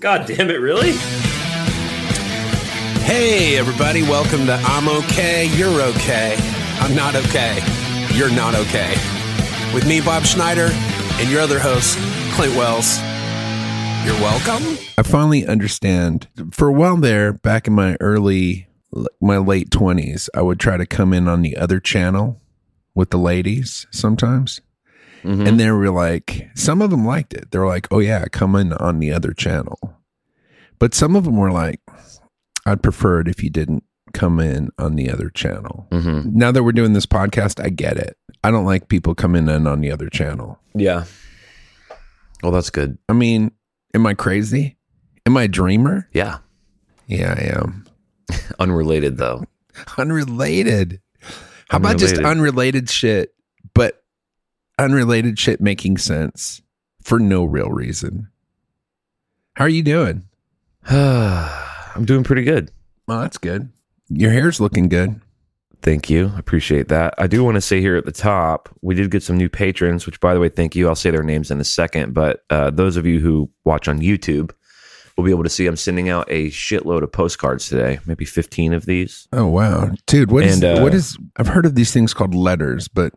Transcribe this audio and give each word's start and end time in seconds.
God 0.00 0.26
damn 0.26 0.48
it, 0.48 0.60
really? 0.60 0.92
Hey, 3.02 3.58
everybody, 3.58 4.02
welcome 4.02 4.46
to 4.46 4.54
I'm 4.54 4.88
Okay, 4.88 5.54
You're 5.58 5.78
Okay. 5.78 6.36
I'm 6.78 6.96
not 6.96 7.14
okay. 7.16 7.58
You're 8.14 8.34
not 8.34 8.54
okay. 8.54 8.94
With 9.74 9.86
me, 9.86 10.00
Bob 10.00 10.22
Schneider, 10.22 10.70
and 10.72 11.30
your 11.30 11.42
other 11.42 11.58
host, 11.58 11.98
Clint 12.32 12.56
Wells. 12.56 12.98
You're 14.06 14.18
welcome. 14.22 14.78
I 14.96 15.02
finally 15.02 15.46
understand. 15.46 16.28
For 16.50 16.68
a 16.68 16.72
while 16.72 16.96
there, 16.96 17.34
back 17.34 17.66
in 17.66 17.74
my 17.74 17.98
early, 18.00 18.68
my 19.20 19.36
late 19.36 19.68
20s, 19.68 20.30
I 20.32 20.40
would 20.40 20.58
try 20.58 20.78
to 20.78 20.86
come 20.86 21.12
in 21.12 21.28
on 21.28 21.42
the 21.42 21.58
other 21.58 21.78
channel 21.78 22.40
with 22.94 23.10
the 23.10 23.18
ladies 23.18 23.86
sometimes. 23.90 24.62
Mm-hmm. 25.22 25.46
And 25.46 25.60
they 25.60 25.70
were 25.70 25.90
like, 25.90 26.48
some 26.54 26.80
of 26.80 26.90
them 26.90 27.04
liked 27.06 27.34
it. 27.34 27.50
They 27.50 27.58
were 27.58 27.66
like, 27.66 27.88
oh, 27.90 27.98
yeah, 27.98 28.24
come 28.26 28.56
in 28.56 28.72
on 28.74 28.98
the 29.00 29.12
other 29.12 29.32
channel. 29.32 29.78
But 30.78 30.94
some 30.94 31.14
of 31.14 31.24
them 31.24 31.36
were 31.36 31.52
like, 31.52 31.80
I'd 32.64 32.82
prefer 32.82 33.20
it 33.20 33.28
if 33.28 33.42
you 33.42 33.50
didn't 33.50 33.84
come 34.12 34.40
in 34.40 34.70
on 34.78 34.96
the 34.96 35.10
other 35.10 35.28
channel. 35.30 35.86
Mm-hmm. 35.90 36.36
Now 36.36 36.52
that 36.52 36.62
we're 36.62 36.72
doing 36.72 36.94
this 36.94 37.06
podcast, 37.06 37.62
I 37.62 37.68
get 37.68 37.96
it. 37.96 38.16
I 38.42 38.50
don't 38.50 38.64
like 38.64 38.88
people 38.88 39.14
coming 39.14 39.48
in 39.48 39.66
on 39.66 39.80
the 39.80 39.90
other 39.92 40.08
channel. 40.08 40.58
Yeah. 40.74 41.04
Well, 42.42 42.52
that's 42.52 42.70
good. 42.70 42.96
I 43.08 43.12
mean, 43.12 43.52
am 43.94 44.06
I 44.06 44.14
crazy? 44.14 44.78
Am 45.26 45.36
I 45.36 45.44
a 45.44 45.48
dreamer? 45.48 46.08
Yeah. 46.12 46.38
Yeah, 47.06 47.34
I 47.36 47.58
am. 47.58 47.86
Unrelated 48.58 49.18
though. 49.18 49.44
Unrelated. 49.98 51.00
How 51.68 51.76
about 51.76 51.98
just 51.98 52.14
Unrelated. 52.16 52.38
unrelated 52.38 52.90
shit, 52.90 53.34
unrelated 54.80 55.38
shit 55.38 55.60
making 55.60 55.98
sense 55.98 56.62
for 57.02 57.18
no 57.18 57.44
real 57.44 57.70
reason? 57.70 58.28
How 59.54 59.64
are 59.64 59.68
you 59.68 59.82
doing? 59.82 60.24
I'm 60.88 62.04
doing 62.04 62.24
pretty 62.24 62.42
good. 62.42 62.70
Oh, 63.08 63.20
that's 63.20 63.38
good. 63.38 63.70
Your 64.08 64.30
hair's 64.30 64.60
looking 64.60 64.88
good. 64.88 65.20
Thank 65.82 66.10
you. 66.10 66.32
I 66.34 66.38
appreciate 66.38 66.88
that. 66.88 67.14
I 67.18 67.26
do 67.26 67.42
want 67.42 67.54
to 67.56 67.60
say 67.60 67.80
here 67.80 67.96
at 67.96 68.04
the 68.04 68.12
top, 68.12 68.68
we 68.82 68.94
did 68.94 69.10
get 69.10 69.22
some 69.22 69.36
new 69.36 69.48
patrons, 69.48 70.04
which, 70.04 70.20
by 70.20 70.34
the 70.34 70.40
way, 70.40 70.48
thank 70.48 70.74
you. 70.74 70.88
I'll 70.88 70.94
say 70.94 71.10
their 71.10 71.22
names 71.22 71.50
in 71.50 71.60
a 71.60 71.64
second. 71.64 72.12
But 72.12 72.44
uh, 72.50 72.70
those 72.70 72.96
of 72.96 73.06
you 73.06 73.20
who 73.20 73.50
watch 73.64 73.88
on 73.88 74.00
YouTube 74.00 74.50
will 75.16 75.24
be 75.24 75.30
able 75.30 75.42
to 75.44 75.50
see 75.50 75.66
I'm 75.66 75.76
sending 75.76 76.08
out 76.08 76.26
a 76.30 76.48
shitload 76.48 77.02
of 77.02 77.12
postcards 77.12 77.68
today, 77.68 77.98
maybe 78.06 78.24
15 78.24 78.72
of 78.72 78.86
these. 78.86 79.26
Oh 79.32 79.46
wow, 79.46 79.90
dude! 80.06 80.30
What 80.30 80.44
is 80.44 80.62
And, 80.62 80.78
uh, 80.78 80.82
what 80.82 80.94
is? 80.94 81.18
I've 81.36 81.48
heard 81.48 81.66
of 81.66 81.74
these 81.74 81.92
things 81.92 82.14
called 82.14 82.34
letters, 82.34 82.88
but 82.88 83.14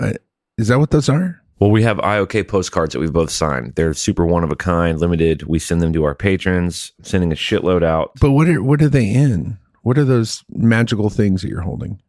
I, 0.00 0.14
is 0.58 0.68
that 0.68 0.78
what 0.78 0.90
those 0.90 1.08
are? 1.08 1.40
Well, 1.60 1.70
we 1.70 1.82
have 1.84 1.98
IOK 1.98 2.48
postcards 2.48 2.92
that 2.92 3.00
we've 3.00 3.12
both 3.12 3.30
signed. 3.30 3.74
They're 3.76 3.94
super 3.94 4.26
one 4.26 4.44
of 4.44 4.50
a 4.50 4.56
kind, 4.56 4.98
limited. 4.98 5.44
We 5.44 5.58
send 5.58 5.80
them 5.80 5.92
to 5.92 6.04
our 6.04 6.14
patrons, 6.14 6.92
sending 7.02 7.32
a 7.32 7.36
shitload 7.36 7.84
out 7.84 8.12
But 8.20 8.32
what 8.32 8.48
are 8.48 8.62
what 8.62 8.82
are 8.82 8.88
they 8.88 9.08
in? 9.08 9.58
What 9.82 9.98
are 9.98 10.04
those 10.04 10.44
magical 10.50 11.10
things 11.10 11.42
that 11.42 11.48
you're 11.48 11.60
holding? 11.60 12.00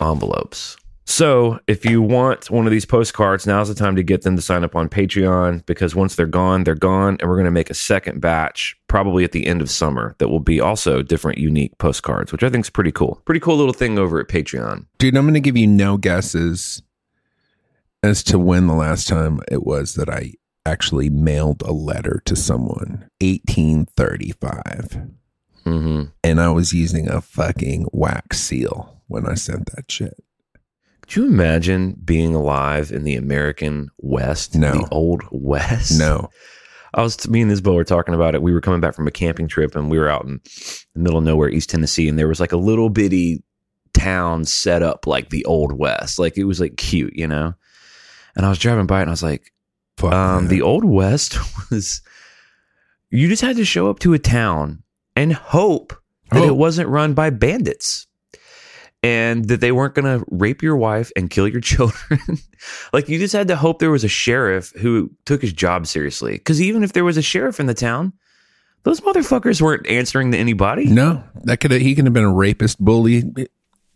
envelopes. 0.00 0.76
So, 1.06 1.58
if 1.66 1.84
you 1.84 2.00
want 2.00 2.50
one 2.50 2.66
of 2.66 2.70
these 2.70 2.84
postcards, 2.84 3.44
now's 3.44 3.68
the 3.68 3.74
time 3.74 3.96
to 3.96 4.02
get 4.02 4.22
them 4.22 4.36
to 4.36 4.42
sign 4.42 4.62
up 4.62 4.76
on 4.76 4.88
Patreon 4.88 5.66
because 5.66 5.94
once 5.94 6.14
they're 6.14 6.26
gone, 6.26 6.62
they're 6.62 6.76
gone. 6.76 7.16
And 7.18 7.28
we're 7.28 7.34
going 7.34 7.46
to 7.46 7.50
make 7.50 7.68
a 7.68 7.74
second 7.74 8.20
batch 8.20 8.76
probably 8.86 9.24
at 9.24 9.32
the 9.32 9.46
end 9.46 9.60
of 9.60 9.70
summer 9.70 10.14
that 10.18 10.28
will 10.28 10.40
be 10.40 10.60
also 10.60 11.02
different, 11.02 11.38
unique 11.38 11.76
postcards, 11.78 12.30
which 12.30 12.44
I 12.44 12.48
think 12.48 12.64
is 12.64 12.70
pretty 12.70 12.92
cool. 12.92 13.20
Pretty 13.24 13.40
cool 13.40 13.56
little 13.56 13.72
thing 13.72 13.98
over 13.98 14.20
at 14.20 14.28
Patreon. 14.28 14.86
Dude, 14.98 15.16
I'm 15.16 15.24
going 15.24 15.34
to 15.34 15.40
give 15.40 15.56
you 15.56 15.66
no 15.66 15.96
guesses 15.96 16.80
as 18.02 18.22
to 18.24 18.38
when 18.38 18.66
the 18.66 18.74
last 18.74 19.08
time 19.08 19.40
it 19.50 19.64
was 19.64 19.94
that 19.94 20.08
I 20.08 20.34
actually 20.66 21.10
mailed 21.10 21.62
a 21.62 21.72
letter 21.72 22.22
to 22.26 22.36
someone. 22.36 23.08
1835. 23.20 25.10
hmm 25.64 26.02
And 26.24 26.40
I 26.40 26.50
was 26.50 26.72
using 26.72 27.08
a 27.08 27.20
fucking 27.20 27.86
wax 27.92 28.40
seal 28.40 29.02
when 29.08 29.26
I 29.26 29.34
sent 29.34 29.66
that 29.74 29.90
shit. 29.90 30.14
Could 31.02 31.16
you 31.16 31.26
imagine 31.26 32.00
being 32.04 32.34
alive 32.34 32.92
in 32.92 33.04
the 33.04 33.16
American 33.16 33.90
West? 33.98 34.54
No. 34.54 34.72
The 34.72 34.88
old 34.90 35.22
West? 35.30 35.98
No. 35.98 36.28
I 36.94 37.02
was 37.02 37.28
me 37.28 37.40
and 37.40 37.50
this 37.50 37.60
Bo 37.60 37.74
were 37.74 37.84
talking 37.84 38.14
about 38.14 38.34
it. 38.34 38.42
We 38.42 38.52
were 38.52 38.60
coming 38.60 38.80
back 38.80 38.94
from 38.94 39.06
a 39.06 39.12
camping 39.12 39.48
trip 39.48 39.76
and 39.76 39.90
we 39.90 39.98
were 39.98 40.08
out 40.08 40.24
in 40.24 40.40
the 40.94 41.00
middle 41.00 41.18
of 41.18 41.24
nowhere, 41.24 41.48
East 41.48 41.70
Tennessee, 41.70 42.08
and 42.08 42.18
there 42.18 42.28
was 42.28 42.40
like 42.40 42.52
a 42.52 42.56
little 42.56 42.90
bitty 42.90 43.42
town 43.94 44.44
set 44.44 44.82
up 44.82 45.06
like 45.06 45.30
the 45.30 45.44
old 45.44 45.72
West. 45.72 46.18
Like 46.18 46.36
it 46.36 46.44
was 46.44 46.60
like 46.60 46.76
cute, 46.76 47.14
you 47.16 47.26
know? 47.26 47.54
And 48.40 48.46
I 48.46 48.48
was 48.48 48.58
driving 48.58 48.86
by 48.86 49.02
and 49.02 49.10
I 49.10 49.12
was 49.12 49.22
like, 49.22 49.52
Fuck 49.98 50.14
um, 50.14 50.48
the 50.48 50.62
old 50.62 50.82
West 50.82 51.36
was 51.70 52.00
you 53.10 53.28
just 53.28 53.42
had 53.42 53.56
to 53.56 53.66
show 53.66 53.90
up 53.90 53.98
to 53.98 54.14
a 54.14 54.18
town 54.18 54.82
and 55.14 55.30
hope 55.30 55.92
that 56.32 56.44
it 56.44 56.56
wasn't 56.56 56.88
run 56.88 57.12
by 57.12 57.28
bandits 57.28 58.06
and 59.02 59.48
that 59.48 59.60
they 59.60 59.72
weren't 59.72 59.94
going 59.94 60.06
to 60.06 60.24
rape 60.30 60.62
your 60.62 60.74
wife 60.74 61.12
and 61.16 61.28
kill 61.28 61.46
your 61.46 61.60
children. 61.60 62.18
like 62.94 63.10
you 63.10 63.18
just 63.18 63.34
had 63.34 63.48
to 63.48 63.56
hope 63.56 63.78
there 63.78 63.90
was 63.90 64.04
a 64.04 64.08
sheriff 64.08 64.72
who 64.80 65.10
took 65.26 65.42
his 65.42 65.52
job 65.52 65.86
seriously. 65.86 66.32
Because 66.32 66.62
even 66.62 66.82
if 66.82 66.94
there 66.94 67.04
was 67.04 67.18
a 67.18 67.22
sheriff 67.22 67.60
in 67.60 67.66
the 67.66 67.74
town, 67.74 68.14
those 68.84 69.02
motherfuckers 69.02 69.60
weren't 69.60 69.86
answering 69.86 70.32
to 70.32 70.38
anybody. 70.38 70.86
No, 70.86 71.22
that 71.44 71.58
could 71.58 71.72
have, 71.72 71.82
he 71.82 71.94
could 71.94 72.06
have 72.06 72.14
been 72.14 72.24
a 72.24 72.32
rapist, 72.32 72.82
bully, 72.82 73.22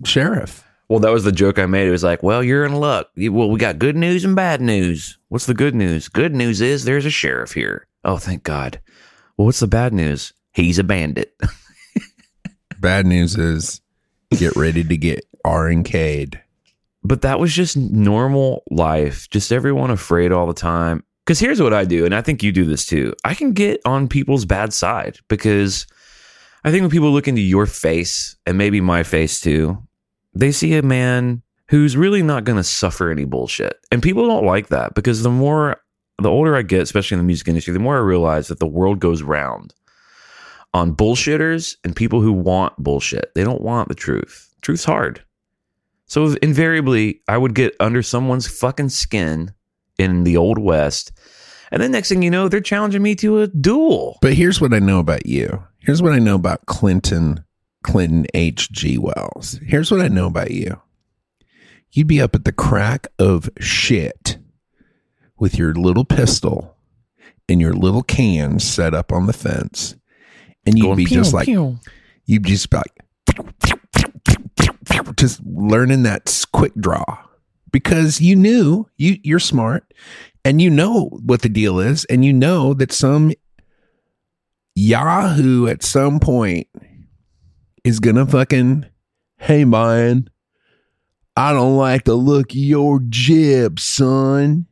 sheriff. 0.04 0.62
Well, 0.94 1.00
that 1.00 1.10
was 1.10 1.24
the 1.24 1.32
joke 1.32 1.58
I 1.58 1.66
made. 1.66 1.88
It 1.88 1.90
was 1.90 2.04
like, 2.04 2.22
well, 2.22 2.40
you're 2.44 2.64
in 2.64 2.74
luck. 2.76 3.10
Well, 3.16 3.50
we 3.50 3.58
got 3.58 3.80
good 3.80 3.96
news 3.96 4.24
and 4.24 4.36
bad 4.36 4.60
news. 4.60 5.18
What's 5.26 5.46
the 5.46 5.52
good 5.52 5.74
news? 5.74 6.08
Good 6.08 6.32
news 6.32 6.60
is 6.60 6.84
there's 6.84 7.04
a 7.04 7.10
sheriff 7.10 7.52
here. 7.52 7.88
Oh, 8.04 8.16
thank 8.16 8.44
God. 8.44 8.80
Well, 9.36 9.46
what's 9.46 9.58
the 9.58 9.66
bad 9.66 9.92
news? 9.92 10.32
He's 10.52 10.78
a 10.78 10.84
bandit. 10.84 11.34
Bad 12.78 13.06
news 13.06 13.36
is 13.36 13.80
get 14.38 14.54
ready 14.54 14.84
to 14.84 14.96
get 14.96 15.26
R 15.44 15.66
and 15.66 15.84
K'd. 15.84 16.40
but 17.02 17.22
that 17.22 17.40
was 17.40 17.52
just 17.52 17.76
normal 17.76 18.62
life. 18.70 19.28
Just 19.30 19.50
everyone 19.50 19.90
afraid 19.90 20.30
all 20.30 20.46
the 20.46 20.54
time. 20.54 21.02
Because 21.26 21.40
here's 21.40 21.60
what 21.60 21.74
I 21.74 21.84
do, 21.84 22.04
and 22.04 22.14
I 22.14 22.20
think 22.20 22.44
you 22.44 22.52
do 22.52 22.64
this 22.64 22.86
too. 22.86 23.14
I 23.24 23.34
can 23.34 23.52
get 23.52 23.80
on 23.84 24.06
people's 24.06 24.44
bad 24.44 24.72
side 24.72 25.18
because 25.26 25.88
I 26.62 26.70
think 26.70 26.82
when 26.82 26.90
people 26.90 27.10
look 27.10 27.26
into 27.26 27.40
your 27.40 27.66
face 27.66 28.36
and 28.46 28.56
maybe 28.56 28.80
my 28.80 29.02
face 29.02 29.40
too, 29.40 29.82
they 30.34 30.52
see 30.52 30.74
a 30.74 30.82
man 30.82 31.42
who's 31.68 31.96
really 31.96 32.22
not 32.22 32.44
going 32.44 32.56
to 32.56 32.64
suffer 32.64 33.10
any 33.10 33.24
bullshit. 33.24 33.78
And 33.90 34.02
people 34.02 34.26
don't 34.26 34.44
like 34.44 34.68
that 34.68 34.94
because 34.94 35.22
the 35.22 35.30
more, 35.30 35.80
the 36.20 36.30
older 36.30 36.54
I 36.54 36.62
get, 36.62 36.82
especially 36.82 37.16
in 37.16 37.20
the 37.20 37.26
music 37.26 37.48
industry, 37.48 37.72
the 37.72 37.80
more 37.80 37.96
I 37.96 38.00
realize 38.00 38.48
that 38.48 38.60
the 38.60 38.66
world 38.66 39.00
goes 39.00 39.22
round 39.22 39.74
on 40.72 40.94
bullshitters 40.94 41.76
and 41.84 41.96
people 41.96 42.20
who 42.20 42.32
want 42.32 42.76
bullshit. 42.76 43.32
They 43.34 43.44
don't 43.44 43.62
want 43.62 43.88
the 43.88 43.94
truth. 43.94 44.54
Truth's 44.60 44.84
hard. 44.84 45.24
So 46.06 46.34
invariably, 46.42 47.22
I 47.28 47.38
would 47.38 47.54
get 47.54 47.74
under 47.80 48.02
someone's 48.02 48.46
fucking 48.46 48.90
skin 48.90 49.54
in 49.98 50.24
the 50.24 50.36
old 50.36 50.58
west, 50.58 51.12
and 51.70 51.82
then 51.82 51.92
next 51.92 52.08
thing 52.08 52.22
you 52.22 52.30
know, 52.30 52.48
they're 52.48 52.60
challenging 52.60 53.02
me 53.02 53.14
to 53.16 53.40
a 53.40 53.46
duel. 53.46 54.18
But 54.20 54.34
here's 54.34 54.60
what 54.60 54.74
I 54.74 54.80
know 54.80 54.98
about 54.98 55.26
you. 55.26 55.62
Here's 55.78 56.02
what 56.02 56.12
I 56.12 56.18
know 56.18 56.34
about 56.34 56.66
Clinton, 56.66 57.44
Clinton 57.84 58.26
H.G. 58.34 58.98
Wells. 58.98 59.60
Here's 59.64 59.90
what 59.90 60.00
I 60.00 60.08
know 60.08 60.26
about 60.26 60.50
you. 60.50 60.80
You'd 61.92 62.08
be 62.08 62.20
up 62.20 62.34
at 62.34 62.44
the 62.44 62.52
crack 62.52 63.06
of 63.20 63.48
shit 63.60 64.38
with 65.38 65.56
your 65.56 65.74
little 65.74 66.04
pistol 66.04 66.76
and 67.48 67.60
your 67.60 67.72
little 67.72 68.02
can 68.02 68.58
set 68.58 68.94
up 68.94 69.12
on 69.12 69.26
the 69.26 69.32
fence. 69.32 69.94
And 70.66 70.76
you'd 70.78 70.84
Going 70.84 70.96
be 70.96 71.04
pew, 71.04 71.16
just 71.16 71.34
like, 71.34 71.44
pew. 71.44 71.78
you'd 72.24 72.44
just 72.44 72.70
be 72.70 72.78
like, 72.78 73.04
just 75.16 75.40
learning 75.44 76.02
that 76.04 76.44
quick 76.52 76.72
draw 76.74 77.18
because 77.70 78.20
you 78.20 78.34
knew 78.36 78.86
you 78.96 79.18
you're 79.22 79.38
smart 79.38 79.92
and 80.44 80.60
you 80.60 80.70
know 80.70 81.08
what 81.24 81.42
the 81.42 81.48
deal 81.48 81.78
is 81.78 82.04
and 82.06 82.24
you 82.24 82.32
know 82.32 82.74
that 82.74 82.92
some 82.92 83.32
yahoo 84.74 85.66
at 85.66 85.82
some 85.82 86.18
point 86.20 86.66
is 87.84 88.00
gonna 88.00 88.26
fucking 88.26 88.86
hey 89.36 89.62
man 89.62 90.26
i 91.36 91.52
don't 91.52 91.76
like 91.76 92.04
the 92.04 92.14
look 92.14 92.50
of 92.50 92.56
your 92.56 92.98
jib 93.08 93.78
son. 93.78 94.66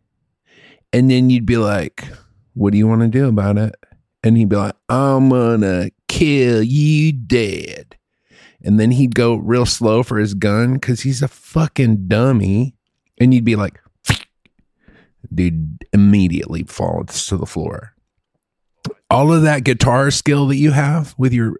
And 0.94 1.10
then 1.10 1.30
you'd 1.30 1.46
be 1.46 1.58
like 1.58 2.06
what 2.54 2.72
do 2.72 2.78
you 2.78 2.86
want 2.86 3.00
to 3.02 3.08
do 3.08 3.28
about 3.28 3.56
it? 3.56 3.74
And 4.22 4.36
he'd 4.36 4.48
be 4.48 4.56
like 4.56 4.74
i'm 4.88 5.28
gonna 5.28 5.90
kill 6.08 6.62
you 6.62 7.12
dead. 7.12 7.96
And 8.62 8.80
then 8.80 8.92
he'd 8.92 9.14
go 9.14 9.34
real 9.34 9.66
slow 9.66 10.02
for 10.02 10.18
his 10.18 10.34
gun 10.34 10.74
because 10.74 11.00
he's 11.00 11.20
a 11.20 11.28
fucking 11.28 12.08
dummy. 12.08 12.74
And 13.18 13.34
you'd 13.34 13.44
be 13.44 13.56
like 13.56 13.78
dude 15.34 15.84
immediately 15.92 16.62
falls 16.62 17.26
to 17.26 17.36
the 17.36 17.46
floor 17.46 17.94
all 19.12 19.32
of 19.32 19.42
that 19.42 19.62
guitar 19.62 20.10
skill 20.10 20.46
that 20.46 20.56
you 20.56 20.70
have 20.70 21.14
with 21.18 21.34
your 21.34 21.56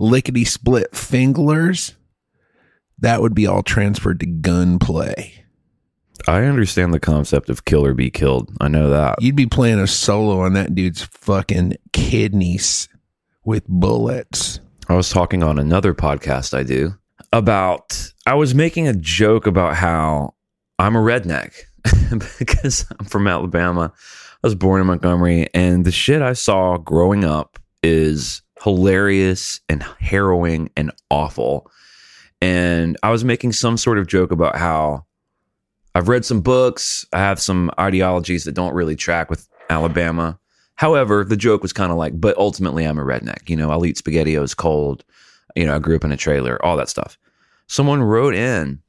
lickety 0.00 0.44
split 0.44 0.94
fingers, 0.96 1.94
that 2.98 3.22
would 3.22 3.34
be 3.34 3.46
all 3.46 3.62
transferred 3.62 4.18
to 4.20 4.26
gunplay. 4.26 5.44
I 6.26 6.42
understand 6.42 6.92
the 6.92 6.98
concept 6.98 7.48
of 7.50 7.64
kill 7.64 7.86
or 7.86 7.94
be 7.94 8.10
killed. 8.10 8.50
I 8.60 8.66
know 8.66 8.90
that. 8.90 9.22
You'd 9.22 9.36
be 9.36 9.46
playing 9.46 9.78
a 9.78 9.86
solo 9.86 10.40
on 10.40 10.54
that 10.54 10.74
dude's 10.74 11.02
fucking 11.02 11.76
kidneys 11.92 12.88
with 13.44 13.66
bullets. 13.68 14.58
I 14.88 14.94
was 14.94 15.10
talking 15.10 15.44
on 15.44 15.58
another 15.58 15.94
podcast 15.94 16.52
I 16.52 16.64
do 16.64 16.94
about 17.32 18.12
I 18.26 18.34
was 18.34 18.54
making 18.56 18.88
a 18.88 18.94
joke 18.94 19.46
about 19.46 19.76
how 19.76 20.34
I'm 20.80 20.96
a 20.96 21.00
redneck 21.00 21.54
because 22.38 22.86
I'm 22.98 23.06
from 23.06 23.28
Alabama. 23.28 23.92
I 24.42 24.46
was 24.46 24.54
born 24.54 24.80
in 24.80 24.86
Montgomery 24.86 25.48
and 25.52 25.84
the 25.84 25.90
shit 25.90 26.22
I 26.22 26.32
saw 26.32 26.76
growing 26.76 27.24
up 27.24 27.58
is 27.82 28.40
hilarious 28.62 29.60
and 29.68 29.82
harrowing 29.98 30.70
and 30.76 30.92
awful. 31.10 31.68
And 32.40 32.96
I 33.02 33.10
was 33.10 33.24
making 33.24 33.52
some 33.52 33.76
sort 33.76 33.98
of 33.98 34.06
joke 34.06 34.30
about 34.30 34.56
how 34.56 35.06
I've 35.92 36.06
read 36.06 36.24
some 36.24 36.40
books, 36.40 37.04
I 37.12 37.18
have 37.18 37.40
some 37.40 37.72
ideologies 37.80 38.44
that 38.44 38.52
don't 38.52 38.74
really 38.74 38.94
track 38.94 39.28
with 39.28 39.48
Alabama. 39.70 40.38
However, 40.76 41.24
the 41.24 41.36
joke 41.36 41.62
was 41.62 41.72
kind 41.72 41.90
of 41.90 41.98
like, 41.98 42.20
but 42.20 42.36
ultimately 42.36 42.84
I'm 42.84 43.00
a 43.00 43.04
redneck. 43.04 43.50
You 43.50 43.56
know, 43.56 43.72
I'll 43.72 43.84
eat 43.84 43.96
spaghettios 43.96 44.56
cold. 44.56 45.02
You 45.56 45.66
know, 45.66 45.74
I 45.74 45.80
grew 45.80 45.96
up 45.96 46.04
in 46.04 46.12
a 46.12 46.16
trailer, 46.16 46.64
all 46.64 46.76
that 46.76 46.88
stuff. 46.88 47.18
Someone 47.66 48.04
wrote 48.04 48.34
in 48.34 48.82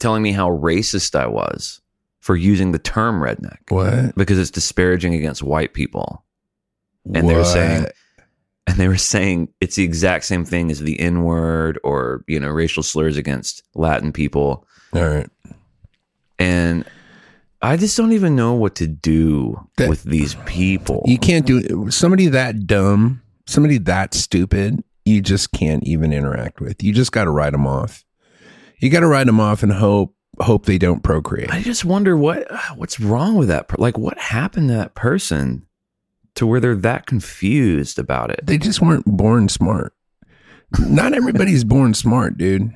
telling 0.00 0.24
me 0.24 0.32
how 0.32 0.48
racist 0.48 1.14
I 1.14 1.28
was 1.28 1.81
for 2.22 2.34
using 2.36 2.72
the 2.72 2.78
term 2.78 3.20
redneck 3.20 3.58
What? 3.68 4.14
because 4.14 4.38
it's 4.38 4.50
disparaging 4.50 5.12
against 5.12 5.42
white 5.42 5.74
people. 5.74 6.24
And 7.14 7.28
they 7.28 7.34
were 7.34 7.44
saying, 7.44 7.86
and 8.68 8.76
they 8.76 8.86
were 8.88 8.96
saying 8.96 9.48
it's 9.60 9.74
the 9.74 9.82
exact 9.82 10.24
same 10.24 10.44
thing 10.44 10.70
as 10.70 10.78
the 10.80 10.98
N 11.00 11.24
word 11.24 11.78
or, 11.82 12.24
you 12.28 12.38
know, 12.40 12.48
racial 12.48 12.84
slurs 12.84 13.16
against 13.16 13.64
Latin 13.74 14.12
people. 14.12 14.66
All 14.94 15.06
right. 15.06 15.28
And 16.38 16.84
I 17.60 17.76
just 17.76 17.96
don't 17.96 18.12
even 18.12 18.36
know 18.36 18.54
what 18.54 18.76
to 18.76 18.86
do 18.86 19.68
That- 19.76 19.88
with 19.88 20.04
these 20.04 20.34
people. 20.46 21.02
You 21.06 21.18
can't 21.18 21.44
do 21.46 21.90
somebody 21.90 22.28
that 22.28 22.66
dumb, 22.66 23.20
somebody 23.46 23.78
that 23.78 24.14
stupid. 24.14 24.82
You 25.04 25.20
just 25.20 25.50
can't 25.50 25.82
even 25.84 26.12
interact 26.12 26.60
with. 26.60 26.82
You 26.84 26.92
just 26.92 27.10
got 27.10 27.24
to 27.24 27.30
write 27.30 27.50
them 27.52 27.66
off. 27.66 28.04
You 28.78 28.90
got 28.90 29.00
to 29.00 29.08
write 29.08 29.26
them 29.26 29.40
off 29.40 29.64
and 29.64 29.72
hope 29.72 30.14
hope 30.40 30.66
they 30.66 30.78
don't 30.78 31.02
procreate. 31.02 31.50
I 31.50 31.62
just 31.62 31.84
wonder 31.84 32.16
what 32.16 32.50
uh, 32.50 32.74
what's 32.76 33.00
wrong 33.00 33.36
with 33.36 33.48
that. 33.48 33.78
Like, 33.78 33.98
what 33.98 34.18
happened 34.18 34.68
to 34.68 34.74
that 34.74 34.94
person 34.94 35.66
to 36.36 36.46
where 36.46 36.60
they're 36.60 36.74
that 36.76 37.06
confused 37.06 37.98
about 37.98 38.30
it? 38.30 38.40
They 38.46 38.58
just 38.58 38.80
weren't 38.80 39.04
born 39.04 39.48
smart. 39.48 39.94
Not 40.80 41.12
everybody's 41.12 41.64
born 41.64 41.94
smart, 41.94 42.38
dude. 42.38 42.72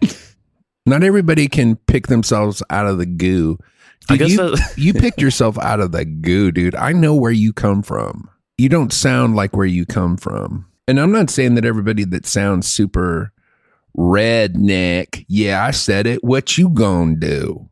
Not 0.84 1.02
everybody 1.02 1.48
can 1.48 1.76
pick 1.76 2.06
themselves 2.08 2.62
out 2.70 2.86
of 2.86 2.98
the 2.98 3.06
goo. 3.06 3.58
I 4.08 4.16
guess 4.16 4.30
you, 4.30 4.56
you 4.76 4.92
picked 4.92 5.20
yourself 5.20 5.58
out 5.58 5.80
of 5.80 5.92
the 5.92 6.04
goo, 6.04 6.52
dude. 6.52 6.76
I 6.76 6.92
know 6.92 7.14
where 7.14 7.32
you 7.32 7.52
come 7.52 7.82
from. 7.82 8.28
You 8.58 8.68
don't 8.68 8.92
sound 8.92 9.34
like 9.34 9.56
where 9.56 9.66
you 9.66 9.84
come 9.84 10.16
from. 10.16 10.66
And 10.86 11.00
I'm 11.00 11.10
not 11.10 11.30
saying 11.30 11.56
that 11.56 11.64
everybody 11.64 12.04
that 12.04 12.26
sounds 12.26 12.68
super 12.70 13.32
redneck, 13.96 15.25
yeah, 15.28 15.64
I 15.64 15.70
said 15.70 16.06
it. 16.06 16.22
What 16.22 16.56
you 16.58 16.69
gonna 16.69 17.16
do? 17.16 17.69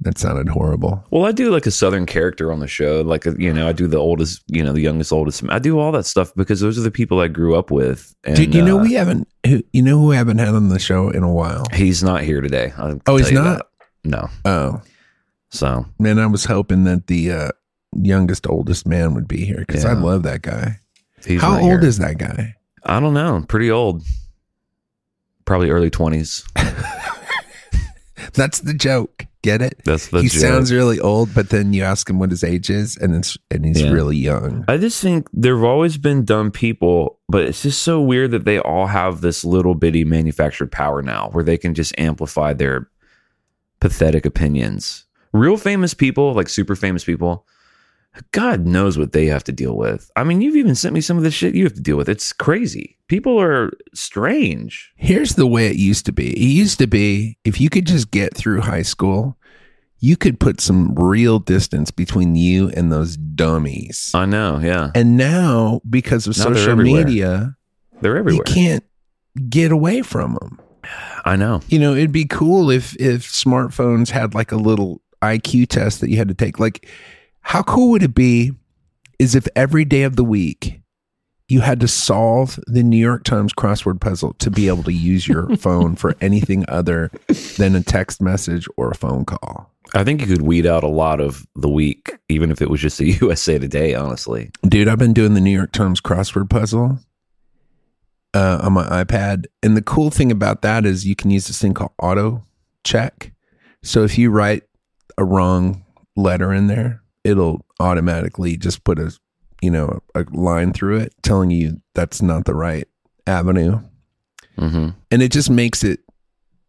That 0.00 0.18
sounded 0.18 0.48
horrible. 0.50 1.02
Well, 1.10 1.24
I 1.24 1.32
do 1.32 1.50
like 1.50 1.64
a 1.66 1.70
southern 1.70 2.04
character 2.04 2.52
on 2.52 2.60
the 2.60 2.66
show. 2.68 3.00
Like, 3.00 3.24
you 3.38 3.52
know, 3.52 3.66
I 3.66 3.72
do 3.72 3.86
the 3.86 3.96
oldest, 3.96 4.42
you 4.46 4.62
know, 4.62 4.72
the 4.74 4.82
youngest, 4.82 5.10
oldest. 5.10 5.42
I 5.48 5.58
do 5.58 5.78
all 5.78 5.90
that 5.92 6.04
stuff 6.04 6.34
because 6.36 6.60
those 6.60 6.78
are 6.78 6.82
the 6.82 6.90
people 6.90 7.18
I 7.18 7.28
grew 7.28 7.56
up 7.56 7.70
with. 7.70 8.14
And, 8.22 8.36
Dude, 8.36 8.54
you 8.54 8.62
know 8.62 8.78
uh, 8.78 8.82
we 8.82 8.92
haven't. 8.92 9.26
You 9.44 9.82
know 9.82 9.98
who 9.98 10.08
we 10.08 10.16
haven't 10.16 10.38
had 10.38 10.48
on 10.48 10.68
the 10.68 10.78
show 10.78 11.08
in 11.08 11.22
a 11.22 11.32
while. 11.32 11.64
he's 11.72 12.02
not 12.04 12.22
here 12.22 12.42
today. 12.42 12.72
I'll 12.76 13.00
Oh, 13.06 13.16
he's 13.16 13.32
not? 13.32 13.58
that. 13.58 13.66
No. 14.04 14.28
Oh 14.44 14.82
So 15.50 15.86
man, 15.98 16.18
I 16.18 16.26
was 16.26 16.44
hoping 16.44 16.84
that 16.84 17.06
the 17.06 17.32
uh, 17.32 17.50
youngest, 17.94 18.46
oldest 18.48 18.86
man 18.86 19.14
would 19.14 19.26
be 19.26 19.44
here 19.46 19.64
because 19.66 19.84
I 19.86 19.94
love 19.94 20.24
that 20.24 20.42
guy. 20.42 20.78
he's 21.24 21.40
How 21.40 21.54
old 21.54 21.62
here. 21.62 21.84
is 21.84 21.98
that 21.98 22.18
guy? 22.18 22.54
I 22.86 23.00
don't 23.00 23.14
know. 23.14 23.44
Pretty 23.48 23.70
old. 23.70 24.02
Probably 25.44 25.70
early 25.70 25.90
twenties. 25.90 26.44
That's 28.34 28.60
the 28.60 28.74
joke. 28.74 29.26
Get 29.42 29.62
it? 29.62 29.80
That's 29.84 30.08
the 30.08 30.22
he 30.22 30.28
joke. 30.28 30.40
sounds 30.40 30.72
really 30.72 30.98
old, 30.98 31.32
but 31.34 31.50
then 31.50 31.72
you 31.72 31.84
ask 31.84 32.10
him 32.10 32.18
what 32.18 32.30
his 32.30 32.42
age 32.42 32.68
is, 32.68 32.96
and 32.96 33.14
it's 33.14 33.36
and 33.50 33.64
he's 33.64 33.80
Yeah. 33.80 33.90
really 33.92 34.16
young. 34.16 34.64
I 34.66 34.76
just 34.76 35.00
think 35.00 35.28
there've 35.32 35.62
always 35.62 35.98
been 35.98 36.24
dumb 36.24 36.50
people, 36.50 37.18
but 37.28 37.44
it's 37.44 37.62
just 37.62 37.82
so 37.82 38.00
weird 38.00 38.32
that 38.32 38.44
they 38.44 38.58
all 38.58 38.86
have 38.88 39.20
this 39.20 39.44
little 39.44 39.74
bitty 39.74 40.04
manufactured 40.04 40.72
power 40.72 41.00
now 41.02 41.28
where 41.32 41.44
they 41.44 41.56
can 41.56 41.74
just 41.74 41.94
amplify 41.98 42.52
their 42.54 42.88
pathetic 43.80 44.26
opinions. 44.26 45.04
Real 45.32 45.56
famous 45.56 45.94
people, 45.94 46.32
like 46.34 46.48
super 46.48 46.74
famous 46.74 47.04
people, 47.04 47.46
God 48.32 48.66
knows 48.66 48.98
what 48.98 49.12
they 49.12 49.26
have 49.26 49.44
to 49.44 49.52
deal 49.52 49.76
with. 49.76 50.10
I 50.16 50.24
mean, 50.24 50.40
you've 50.40 50.56
even 50.56 50.74
sent 50.74 50.94
me 50.94 51.00
some 51.00 51.16
of 51.16 51.22
the 51.22 51.30
shit 51.30 51.54
you 51.54 51.64
have 51.64 51.74
to 51.74 51.80
deal 51.80 51.96
with. 51.96 52.08
It's 52.08 52.32
crazy. 52.32 52.96
People 53.08 53.40
are 53.40 53.70
strange. 53.94 54.92
Here's 54.96 55.34
the 55.34 55.46
way 55.46 55.66
it 55.68 55.76
used 55.76 56.06
to 56.06 56.12
be. 56.12 56.30
It 56.32 56.40
used 56.50 56.78
to 56.78 56.86
be 56.86 57.38
if 57.44 57.60
you 57.60 57.68
could 57.68 57.86
just 57.86 58.10
get 58.10 58.34
through 58.36 58.62
high 58.62 58.82
school, 58.82 59.36
you 59.98 60.16
could 60.16 60.38
put 60.40 60.60
some 60.60 60.94
real 60.94 61.38
distance 61.38 61.90
between 61.90 62.36
you 62.36 62.68
and 62.70 62.92
those 62.92 63.16
dummies. 63.16 64.10
I 64.14 64.26
know. 64.26 64.58
Yeah. 64.62 64.90
And 64.94 65.16
now, 65.16 65.80
because 65.88 66.26
of 66.26 66.36
Now 66.38 66.44
they're 66.44 66.54
social 66.56 66.76
media, 66.76 67.56
They're 68.00 68.16
everywhere. 68.16 68.44
you 68.46 68.54
can't 68.54 68.84
get 69.48 69.72
away 69.72 70.02
from 70.02 70.34
them. 70.40 70.60
I 71.24 71.36
know. 71.36 71.60
You 71.68 71.78
know, 71.78 71.94
it'd 71.94 72.12
be 72.12 72.24
cool 72.26 72.70
if 72.70 72.94
if 73.00 73.22
smartphones 73.22 74.10
had 74.10 74.34
like 74.34 74.52
a 74.52 74.56
little 74.56 75.02
IQ 75.22 75.68
test 75.68 76.00
that 76.00 76.10
you 76.10 76.16
had 76.18 76.28
to 76.28 76.34
take. 76.34 76.60
Like, 76.60 76.88
how 77.46 77.62
cool 77.62 77.90
would 77.90 78.02
it 78.02 78.12
be 78.12 78.50
is 79.20 79.36
if 79.36 79.46
every 79.54 79.84
day 79.84 80.02
of 80.02 80.16
the 80.16 80.24
week 80.24 80.80
you 81.48 81.60
had 81.60 81.78
to 81.78 81.86
solve 81.86 82.58
the 82.66 82.82
New 82.82 82.96
York 82.96 83.22
Times 83.22 83.52
crossword 83.52 84.00
puzzle 84.00 84.34
to 84.40 84.50
be 84.50 84.66
able 84.66 84.82
to 84.82 84.92
use 84.92 85.28
your 85.28 85.54
phone 85.56 85.94
for 85.94 86.16
anything 86.20 86.64
other 86.66 87.08
than 87.56 87.76
a 87.76 87.82
text 87.84 88.20
message 88.20 88.66
or 88.76 88.90
a 88.90 88.96
phone 88.96 89.24
call. 89.24 89.72
I 89.94 90.02
think 90.02 90.22
you 90.22 90.26
could 90.26 90.42
weed 90.42 90.66
out 90.66 90.82
a 90.82 90.88
lot 90.88 91.20
of 91.20 91.46
the 91.54 91.68
week, 91.68 92.18
even 92.28 92.50
if 92.50 92.60
it 92.60 92.68
was 92.68 92.80
just 92.80 92.98
a 92.98 93.04
USA 93.20 93.60
Today, 93.60 93.94
honestly. 93.94 94.50
Dude, 94.66 94.88
I've 94.88 94.98
been 94.98 95.12
doing 95.12 95.34
the 95.34 95.40
New 95.40 95.56
York 95.56 95.70
Times 95.70 96.00
crossword 96.00 96.50
puzzle 96.50 96.98
uh, 98.34 98.58
on 98.60 98.72
my 98.72 99.04
iPad. 99.04 99.46
And 99.62 99.76
the 99.76 99.82
cool 99.82 100.10
thing 100.10 100.32
about 100.32 100.62
that 100.62 100.84
is 100.84 101.06
you 101.06 101.14
can 101.14 101.30
use 101.30 101.46
this 101.46 101.60
thing 101.60 101.74
called 101.74 101.92
auto 102.02 102.42
check. 102.82 103.32
So 103.84 104.02
if 104.02 104.18
you 104.18 104.30
write 104.30 104.64
a 105.16 105.24
wrong 105.24 105.84
letter 106.16 106.52
in 106.52 106.66
there, 106.66 107.04
it'll 107.26 107.64
automatically 107.80 108.56
just 108.56 108.84
put 108.84 108.98
a 108.98 109.12
you 109.60 109.70
know 109.70 110.00
a 110.14 110.24
line 110.32 110.72
through 110.72 110.98
it 110.98 111.12
telling 111.22 111.50
you 111.50 111.80
that's 111.94 112.22
not 112.22 112.44
the 112.44 112.54
right 112.54 112.86
avenue. 113.26 113.80
hmm 114.58 114.88
And 115.10 115.22
it 115.22 115.32
just 115.32 115.50
makes 115.50 115.82
it 115.82 116.00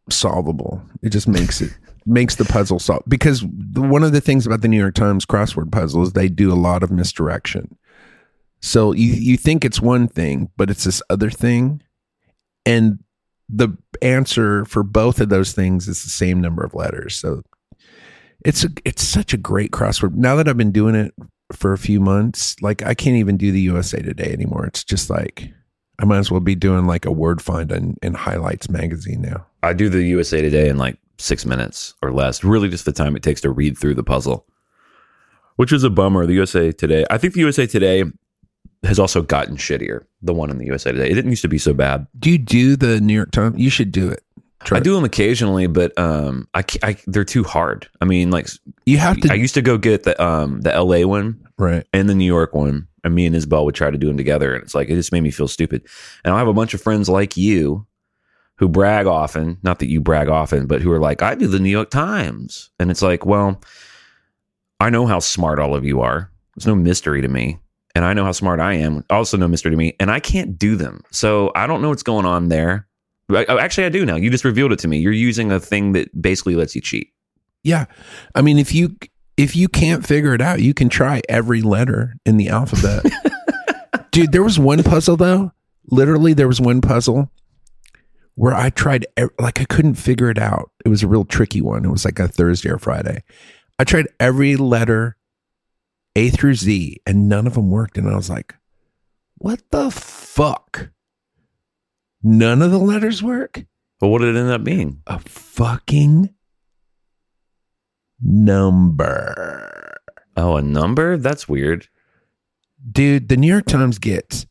solvable. 0.10 0.82
It 1.02 1.10
just 1.10 1.28
makes 1.28 1.62
it 1.62 1.72
makes 2.06 2.36
the 2.36 2.46
puzzle 2.46 2.80
solve 2.80 3.04
because 3.08 3.42
the, 3.42 3.82
one 3.82 4.04
of 4.04 4.14
the 4.14 4.22
things 4.22 4.48
about 4.48 4.62
the 4.62 4.68
New 4.68 4.80
York 4.80 4.96
Times 4.96 5.26
crossword 5.26 5.72
puzzle 5.72 6.04
is 6.04 6.14
they 6.14 6.30
do 6.30 6.52
a 6.52 6.56
lot 6.56 6.84
of 6.84 6.92
misdirection. 6.92 7.78
So 8.62 8.94
you 8.94 9.14
you 9.14 9.38
think 9.38 9.64
it's 9.64 9.82
one 9.82 10.08
thing, 10.08 10.50
but 10.58 10.70
it's 10.70 10.86
this 10.86 11.02
other 11.10 11.30
thing, 11.30 11.84
and 12.66 13.00
the 13.50 13.70
answer 14.02 14.66
for 14.66 14.84
both 14.84 15.22
of 15.22 15.30
those 15.30 15.54
things 15.54 15.88
is 15.88 16.04
the 16.04 16.10
same 16.10 16.42
number 16.42 16.64
of 16.64 16.74
letters. 16.74 17.16
So 17.16 17.44
it's 18.46 18.64
a, 18.64 18.70
it's 18.86 19.04
such 19.04 19.34
a 19.34 19.38
great 19.38 19.72
crossword. 19.72 20.16
Now 20.16 20.36
that 20.36 20.48
I've 20.48 20.58
been 20.58 20.72
doing 20.72 20.96
it 20.96 21.14
for 21.52 21.74
a 21.74 21.78
few 21.78 22.00
months, 22.00 22.56
like 22.62 22.84
I 22.84 22.94
can't 22.94 23.18
even 23.18 23.38
do 23.38 23.52
the 23.52 23.62
USA 23.62 24.02
Today 24.02 24.32
anymore. 24.32 24.66
It's 24.66 24.84
just 24.84 25.10
like 25.10 25.52
I 26.00 26.06
might 26.06 26.20
as 26.20 26.30
well 26.30 26.40
be 26.40 26.56
doing 26.56 26.86
like 26.86 27.06
a 27.06 27.12
word 27.12 27.42
find 27.42 27.72
in, 27.72 27.98
in 28.02 28.14
Highlights 28.14 28.70
magazine 28.70 29.22
now. 29.22 29.46
I 29.64 29.74
do 29.74 29.90
the 29.90 30.04
USA 30.04 30.42
Today 30.42 30.70
in 30.70 30.78
like 30.78 30.98
six 31.18 31.46
minutes 31.46 31.96
or 32.02 32.12
less. 32.12 32.44
Really, 32.44 32.70
just 32.70 32.86
the 32.86 32.92
time 32.92 33.16
it 33.16 33.24
takes 33.24 33.42
to 33.42 33.50
read 33.50 33.78
through 33.78 33.96
the 33.96 34.04
puzzle, 34.04 34.46
which 35.56 35.74
is 35.74 35.84
a 35.84 35.90
bummer. 35.90 36.26
The 36.26 36.34
USA 36.34 36.72
Today, 36.72 37.06
I 37.10 37.18
think 37.18 37.34
the 37.34 37.42
USA 37.42 37.66
Today 37.66 38.04
has 38.84 39.00
also 39.00 39.22
gotten 39.22 39.58
shittier. 39.58 40.06
The 40.22 40.34
one 40.34 40.52
in 40.52 40.60
the 40.60 40.66
USA 40.66 40.92
Today, 40.92 41.10
it 41.10 41.16
didn't 41.16 41.32
used 41.32 41.42
to 41.42 41.48
be 41.48 41.58
so 41.58 41.74
bad. 41.74 42.06
Do 42.20 42.30
you 42.30 42.38
do 42.38 42.76
the 42.76 43.02
New 43.02 43.16
York 43.16 43.32
Times? 43.32 43.58
You 43.58 43.70
should 43.70 43.92
do 43.92 44.10
it. 44.10 44.24
Try 44.64 44.80
I 44.80 44.82
do 44.82 44.96
them 44.96 45.04
occasionally, 45.04 45.68
but 45.68 45.98
um, 46.00 46.48
I, 46.54 46.64
I 46.82 46.98
they're 47.06 47.24
too 47.24 47.44
hard. 47.44 47.88
I 48.02 48.06
mean, 48.06 48.32
like 48.32 48.48
You 48.86 48.98
have 48.98 49.20
to 49.22 49.32
I 49.32 49.36
used 49.36 49.54
to 49.54 49.62
go 49.62 49.78
get 49.78 50.04
the 50.04 50.22
um 50.24 50.62
the 50.62 50.72
LA 50.72 51.08
one 51.08 51.48
right. 51.58 51.86
and 51.94 52.10
the 52.10 52.16
New 52.16 52.26
York 52.26 52.54
one, 52.54 52.88
and 53.04 53.14
me 53.14 53.26
and 53.26 53.36
Isabel 53.36 53.66
would 53.66 53.76
try 53.76 53.92
to 53.92 53.98
do 53.98 54.08
them 54.08 54.18
together, 54.18 54.54
and 54.54 54.64
it's 54.64 54.74
like 54.76 54.90
it 54.90 54.96
just 54.96 55.12
made 55.12 55.22
me 55.22 55.32
feel 55.32 55.48
stupid. 55.48 55.86
And 56.26 56.34
I 56.34 56.40
have 56.40 56.48
a 56.48 56.54
bunch 56.54 56.74
of 56.74 56.82
friends 56.82 57.08
like 57.08 57.38
you 57.38 57.86
who 58.56 58.68
brag 58.68 59.06
often, 59.06 59.60
not 59.62 59.78
that 59.80 59.90
you 59.90 60.02
brag 60.02 60.28
often, 60.28 60.66
but 60.66 60.82
who 60.82 60.92
are 60.92 61.00
like, 61.00 61.22
I 61.22 61.36
do 61.36 61.48
the 61.48 61.60
New 61.60 61.70
York 61.70 61.92
Times, 61.92 62.72
and 62.80 62.90
it's 62.90 63.04
like, 63.04 63.26
well, 63.26 63.62
I 64.80 64.90
know 64.90 65.06
how 65.06 65.20
smart 65.20 65.60
all 65.60 65.76
of 65.76 65.86
you 65.86 66.02
are. 66.02 66.32
It's 66.56 66.66
no 66.66 66.76
mystery 66.76 67.22
to 67.22 67.28
me. 67.28 67.60
And 67.96 68.06
I 68.06 68.14
know 68.14 68.26
how 68.26 68.32
smart 68.32 68.60
I 68.60 68.74
am. 68.74 69.04
Also, 69.10 69.38
no 69.38 69.48
mystery 69.48 69.72
to 69.72 69.78
me. 69.78 69.96
And 70.00 70.12
I 70.12 70.20
can't 70.20 70.60
do 70.60 70.76
them. 70.76 71.02
So 71.12 71.52
I 71.56 71.66
don't 71.66 71.82
know 71.82 71.90
what's 71.90 72.04
going 72.04 72.26
on 72.28 72.50
there. 72.50 72.88
Oh, 73.30 73.58
Actually, 73.58 73.86
I 73.86 73.90
do 73.90 74.06
now. 74.06 74.16
You 74.16 74.30
just 74.30 74.46
revealed 74.46 74.72
it 74.72 74.80
to 74.80 74.88
me. 74.88 74.98
You're 75.00 75.12
using 75.12 75.52
a 75.52 75.60
thing 75.60 75.92
that 75.94 76.22
basically 76.22 76.56
lets 76.56 76.76
you 76.76 76.82
cheat. 76.82 77.12
Yeah. 77.64 77.86
I 78.36 78.42
mean, 78.42 78.58
if 78.58 78.74
you 78.74 78.96
if 79.36 79.56
you 79.56 79.68
can't 79.68 80.06
figure 80.06 80.34
it 80.34 80.42
out, 80.42 80.62
you 80.62 80.74
can 80.74 80.90
try 80.90 81.22
every 81.30 81.62
letter 81.62 82.16
in 82.26 82.38
the 82.38 82.50
alphabet. 82.50 83.06
Dude, 84.12 84.32
there 84.32 84.44
was 84.44 84.58
one 84.58 84.82
puzzle 84.84 85.18
though. 85.18 85.52
Literally, 85.90 86.34
there 86.34 86.48
was 86.48 86.60
one 86.62 86.82
puzzle 86.82 87.32
where 88.36 88.54
I 88.54 88.70
tried 88.70 89.06
like 89.40 89.60
I 89.60 89.66
couldn't 89.66 89.96
figure 89.96 90.30
it 90.30 90.38
out. 90.38 90.72
It 90.86 90.90
was 90.90 91.04
a 91.04 91.08
real 91.08 91.26
tricky 91.26 91.62
one. 91.62 91.86
It 91.86 91.92
was 91.92 92.06
like 92.06 92.20
a 92.20 92.28
Thursday 92.28 92.70
or 92.70 92.78
Friday. 92.78 93.24
I 93.78 93.84
tried 93.84 94.08
every 94.20 94.56
letter 94.56 95.18
A 96.16 96.30
through 96.30 96.56
Z 96.56 96.98
and 97.06 97.28
none 97.28 97.46
of 97.48 97.54
them 97.54 97.70
worked 97.70 97.98
and 97.98 98.10
I 98.10 98.16
was 98.16 98.30
like, 98.30 98.56
"What 99.36 99.62
the 99.72 99.92
fuck?" 99.92 100.90
None 102.24 102.62
of 102.62 102.72
the 102.72 102.78
letters 102.78 103.22
work? 103.22 103.66
But 104.00 104.08
what 104.10 104.20
did 104.20 104.36
it 104.36 104.40
end 104.40 104.52
up 104.52 104.64
being? 104.64 105.02
a 105.08 105.20
fucking 105.20 106.34
number. 108.22 109.98
Oh, 110.36 110.58
a 110.58 110.62
number? 110.62 111.18
That's 111.18 111.48
weird. 111.48 111.88
Dude, 112.92 113.28
the 113.30 113.38
New 113.38 113.48
York 113.48 113.66
Times 113.66 113.98
gets 113.98 114.46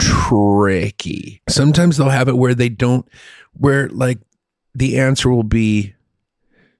tricky. 0.00 1.40
Sometimes 1.48 1.96
they'll 1.96 2.08
have 2.08 2.28
it 2.28 2.36
where 2.36 2.54
they 2.54 2.68
don't, 2.68 3.06
where 3.52 3.88
like 3.88 4.18
the 4.74 4.98
answer 4.98 5.30
will 5.30 5.44
be 5.44 5.94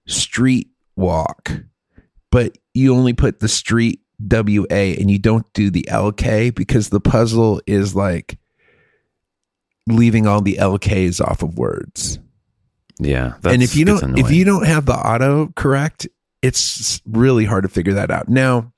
street 0.07 0.69
walk, 0.97 1.53
but 2.31 2.59
you 2.75 2.95
only 2.95 3.13
put 3.13 3.39
the 3.41 3.49
street 3.49 4.01
WA 4.21 4.67
and 4.71 5.11
you 5.11 5.19
don't 5.19 5.51
do 5.53 5.71
the 5.71 5.87
LK 5.91 6.55
because 6.55 6.89
the 6.89 7.01
puzzle 7.01 7.61
is 7.67 7.95
like 7.95 8.39
leaving 9.87 10.27
all 10.27 10.41
the 10.41 10.57
LKs 10.57 11.21
off 11.21 11.43
of 11.43 11.59
words. 11.59 12.19
Yeah. 12.99 13.35
That's, 13.41 13.55
and 13.55 13.63
if 13.63 13.77
you 13.77 13.85
don't 13.85 14.19
if 14.19 14.31
you 14.31 14.45
don't 14.45 14.67
have 14.67 14.87
the 14.87 14.95
auto 14.95 15.49
correct 15.57 16.07
it's 16.43 17.01
really 17.07 17.45
hard 17.45 17.63
to 17.63 17.69
figure 17.69 17.95
that 17.95 18.11
out 18.11 18.29
now 18.29 18.73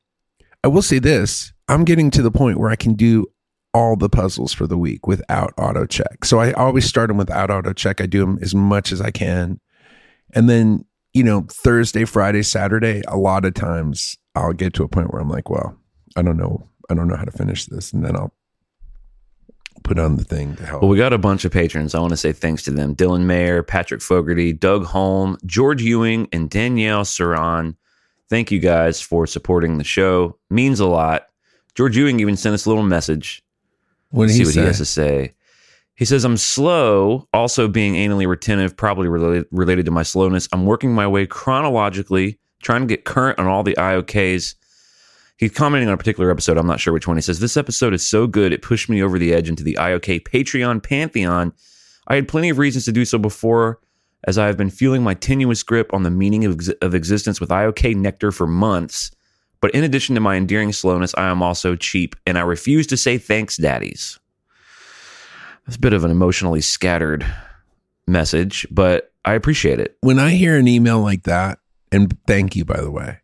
i 0.62 0.68
will 0.68 0.82
say 0.82 0.98
this 0.98 1.52
i'm 1.68 1.84
getting 1.84 2.10
to 2.10 2.22
the 2.22 2.30
point 2.30 2.58
where 2.58 2.70
i 2.70 2.76
can 2.76 2.94
do 2.94 3.26
all 3.72 3.96
the 3.96 4.08
puzzles 4.08 4.52
for 4.52 4.66
the 4.66 4.78
week 4.78 5.06
without 5.06 5.52
auto 5.58 5.84
check 5.86 6.24
so 6.24 6.38
i 6.38 6.52
always 6.52 6.84
start 6.84 7.08
them 7.08 7.16
without 7.16 7.50
auto 7.50 7.72
check 7.72 8.00
i 8.00 8.06
do 8.06 8.20
them 8.20 8.38
as 8.40 8.54
much 8.54 8.92
as 8.92 9.00
i 9.00 9.10
can 9.10 9.58
and 10.32 10.48
then 10.48 10.84
you 11.12 11.24
know 11.24 11.46
thursday 11.50 12.04
friday 12.04 12.42
saturday 12.42 13.02
a 13.08 13.16
lot 13.16 13.44
of 13.44 13.54
times 13.54 14.16
i'll 14.34 14.52
get 14.52 14.74
to 14.74 14.84
a 14.84 14.88
point 14.88 15.12
where 15.12 15.20
i'm 15.20 15.30
like 15.30 15.50
well 15.50 15.76
i 16.16 16.22
don't 16.22 16.36
know 16.36 16.68
i 16.88 16.94
don't 16.94 17.08
know 17.08 17.16
how 17.16 17.24
to 17.24 17.32
finish 17.32 17.66
this 17.66 17.92
and 17.92 18.04
then 18.04 18.14
i'll 18.14 18.32
put 19.84 19.98
on 19.98 20.16
the 20.16 20.24
thing 20.24 20.56
to 20.56 20.66
help 20.66 20.82
Well, 20.82 20.90
we 20.90 20.96
got 20.96 21.12
a 21.12 21.18
bunch 21.18 21.44
of 21.44 21.52
patrons. 21.52 21.94
I 21.94 22.00
want 22.00 22.10
to 22.10 22.16
say 22.16 22.32
thanks 22.32 22.64
to 22.64 22.72
them 22.72 22.96
Dylan 22.96 23.22
Mayer, 23.22 23.62
Patrick 23.62 24.02
Fogarty, 24.02 24.52
Doug 24.52 24.84
Holm, 24.84 25.38
George 25.46 25.82
Ewing, 25.82 26.28
and 26.32 26.50
Danielle 26.50 27.04
Saran. 27.04 27.76
Thank 28.28 28.50
you 28.50 28.58
guys 28.58 29.00
for 29.00 29.26
supporting 29.26 29.78
the 29.78 29.84
show. 29.84 30.36
Means 30.50 30.80
a 30.80 30.86
lot. 30.86 31.28
George 31.74 31.96
Ewing 31.96 32.18
even 32.18 32.36
sent 32.36 32.54
us 32.54 32.66
a 32.66 32.68
little 32.68 32.82
message. 32.82 33.44
what 34.10 34.28
see 34.28 34.38
he 34.38 34.44
see 34.44 34.44
what 34.46 34.54
say? 34.54 34.60
he 34.60 34.66
has 34.66 34.78
to 34.78 34.84
say. 34.84 35.34
He 35.96 36.04
says, 36.04 36.24
I'm 36.24 36.36
slow, 36.36 37.28
also 37.32 37.68
being 37.68 37.94
anally 37.94 38.26
retentive, 38.26 38.76
probably 38.76 39.06
related, 39.06 39.46
related 39.52 39.84
to 39.84 39.92
my 39.92 40.02
slowness. 40.02 40.48
I'm 40.52 40.66
working 40.66 40.92
my 40.92 41.06
way 41.06 41.24
chronologically, 41.24 42.38
trying 42.62 42.80
to 42.80 42.86
get 42.86 43.04
current 43.04 43.38
on 43.38 43.46
all 43.46 43.62
the 43.62 43.76
IOKs. 43.78 44.56
He's 45.36 45.52
commenting 45.52 45.88
on 45.88 45.94
a 45.94 45.98
particular 45.98 46.30
episode. 46.30 46.56
I'm 46.56 46.66
not 46.66 46.80
sure 46.80 46.92
which 46.92 47.08
one. 47.08 47.16
He 47.16 47.22
says, 47.22 47.40
This 47.40 47.56
episode 47.56 47.92
is 47.92 48.06
so 48.06 48.26
good, 48.26 48.52
it 48.52 48.62
pushed 48.62 48.88
me 48.88 49.02
over 49.02 49.18
the 49.18 49.34
edge 49.34 49.48
into 49.48 49.64
the 49.64 49.76
IOK 49.80 50.22
Patreon 50.22 50.82
pantheon. 50.82 51.52
I 52.06 52.16
had 52.16 52.28
plenty 52.28 52.50
of 52.50 52.58
reasons 52.58 52.84
to 52.84 52.92
do 52.92 53.04
so 53.04 53.18
before, 53.18 53.80
as 54.24 54.38
I 54.38 54.46
have 54.46 54.56
been 54.56 54.70
feeling 54.70 55.02
my 55.02 55.14
tenuous 55.14 55.62
grip 55.62 55.92
on 55.92 56.02
the 56.02 56.10
meaning 56.10 56.44
of, 56.44 56.54
ex- 56.54 56.68
of 56.68 56.94
existence 56.94 57.40
with 57.40 57.50
IOK 57.50 57.96
Nectar 57.96 58.30
for 58.30 58.46
months. 58.46 59.10
But 59.60 59.72
in 59.72 59.82
addition 59.82 60.14
to 60.14 60.20
my 60.20 60.36
endearing 60.36 60.72
slowness, 60.72 61.14
I 61.16 61.28
am 61.28 61.42
also 61.42 61.74
cheap, 61.74 62.14
and 62.26 62.36
I 62.38 62.42
refuse 62.42 62.86
to 62.88 62.96
say 62.96 63.18
thanks, 63.18 63.56
daddies. 63.56 64.18
That's 65.66 65.76
a 65.76 65.80
bit 65.80 65.94
of 65.94 66.04
an 66.04 66.10
emotionally 66.10 66.60
scattered 66.60 67.26
message, 68.06 68.66
but 68.70 69.12
I 69.24 69.32
appreciate 69.32 69.80
it. 69.80 69.96
when 70.02 70.18
I 70.18 70.32
hear 70.32 70.56
an 70.56 70.68
email 70.68 71.00
like 71.00 71.22
that, 71.22 71.58
and 71.90 72.16
thank 72.26 72.54
you, 72.54 72.64
by 72.66 72.80
the 72.80 72.90
way, 72.90 73.20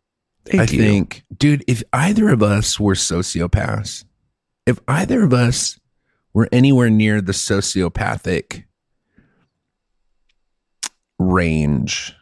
Thank 0.47 0.61
I 0.71 0.73
you. 0.73 0.81
think, 0.81 1.23
dude, 1.37 1.65
if 1.69 1.83
either 1.93 2.29
of 2.31 2.43
us 2.43 2.81
were 2.81 2.95
sociopaths, 2.95 4.05
if 4.67 4.79
either 4.89 5.23
of 5.23 5.33
us 5.33 5.79
were 6.33 6.49
anywhere 6.53 6.91
near 6.91 7.21
the 7.21 7.33
sociopathic 7.33 8.65
range, 11.19 12.15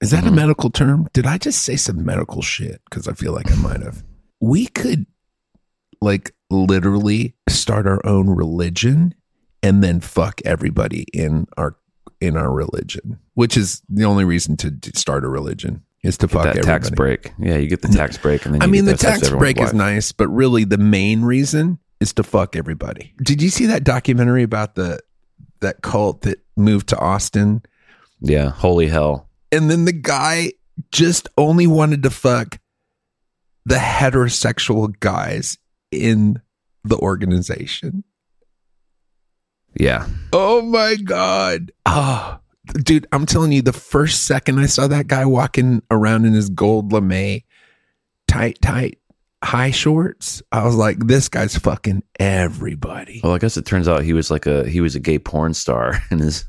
is 0.00 0.10
that 0.10 0.24
a 0.26 0.30
Mhm. 0.30 0.34
medical 0.34 0.70
term? 0.70 1.08
Did 1.12 1.26
I 1.26 1.38
just 1.38 1.62
say 1.62 1.76
some 1.76 2.04
medical 2.04 2.42
shit? 2.42 2.82
Because 2.88 3.08
I 3.08 3.12
feel 3.14 3.32
like 3.32 3.50
I 3.50 3.54
might 3.56 3.80
have. 3.82 4.02
We 4.40 4.66
could, 4.66 5.06
like, 6.00 6.34
literally 6.50 7.34
start 7.48 7.86
our 7.86 8.04
own 8.04 8.28
religion 8.28 9.14
and 9.62 9.82
then 9.82 10.00
fuck 10.00 10.40
everybody 10.44 11.06
in 11.12 11.46
our 11.56 11.76
in 12.20 12.36
our 12.36 12.52
religion, 12.52 13.18
which 13.34 13.56
is 13.56 13.82
the 13.88 14.04
only 14.04 14.24
reason 14.24 14.56
to 14.56 14.72
start 14.94 15.24
a 15.24 15.28
religion 15.28 15.82
is 16.02 16.18
to 16.18 16.28
fuck 16.28 16.44
that 16.44 16.56
everybody. 16.58 16.66
tax 16.66 16.90
break. 16.90 17.32
Yeah, 17.38 17.56
you 17.56 17.68
get 17.68 17.82
the 17.82 17.88
tax 17.88 18.18
break, 18.18 18.44
and 18.44 18.54
then 18.54 18.62
I 18.62 18.66
mean, 18.66 18.84
the 18.84 18.96
tax 18.96 19.30
break 19.30 19.60
is 19.60 19.72
nice, 19.72 20.12
but 20.12 20.28
really 20.28 20.64
the 20.64 20.78
main 20.78 21.22
reason 21.22 21.78
is 22.00 22.12
to 22.14 22.22
fuck 22.22 22.56
everybody. 22.56 23.14
Did 23.22 23.40
you 23.40 23.48
see 23.48 23.66
that 23.66 23.84
documentary 23.84 24.42
about 24.42 24.74
the 24.74 25.00
that 25.60 25.82
cult 25.82 26.22
that 26.22 26.40
moved 26.56 26.88
to 26.88 26.98
Austin? 26.98 27.62
Yeah, 28.20 28.50
holy 28.50 28.88
hell. 28.88 29.28
And 29.50 29.70
then 29.70 29.84
the 29.84 29.92
guy 29.92 30.52
just 30.90 31.28
only 31.38 31.66
wanted 31.66 32.02
to 32.02 32.10
fuck 32.10 32.58
the 33.64 33.76
heterosexual 33.76 34.98
guys 34.98 35.58
in 35.90 36.40
the 36.84 36.96
organization. 36.96 38.02
Yeah, 39.78 40.06
Oh 40.32 40.60
my 40.62 40.96
god. 40.96 41.72
Oh, 41.86 42.38
dude, 42.74 43.06
I'm 43.12 43.26
telling 43.26 43.52
you, 43.52 43.62
the 43.62 43.72
first 43.72 44.26
second 44.26 44.58
I 44.58 44.66
saw 44.66 44.86
that 44.88 45.06
guy 45.06 45.24
walking 45.24 45.82
around 45.90 46.24
in 46.24 46.32
his 46.32 46.48
gold 46.48 46.92
lame, 46.92 47.42
tight, 48.28 48.58
tight, 48.62 48.98
high 49.44 49.70
shorts, 49.70 50.42
I 50.52 50.64
was 50.64 50.74
like, 50.74 50.98
this 51.06 51.28
guy's 51.28 51.56
fucking 51.56 52.02
everybody. 52.20 53.20
Well, 53.22 53.34
I 53.34 53.38
guess 53.38 53.56
it 53.56 53.66
turns 53.66 53.88
out 53.88 54.02
he 54.02 54.12
was 54.12 54.30
like 54.30 54.46
a 54.46 54.68
he 54.68 54.80
was 54.80 54.94
a 54.94 55.00
gay 55.00 55.18
porn 55.18 55.54
star 55.54 56.00
in 56.10 56.18
his 56.18 56.44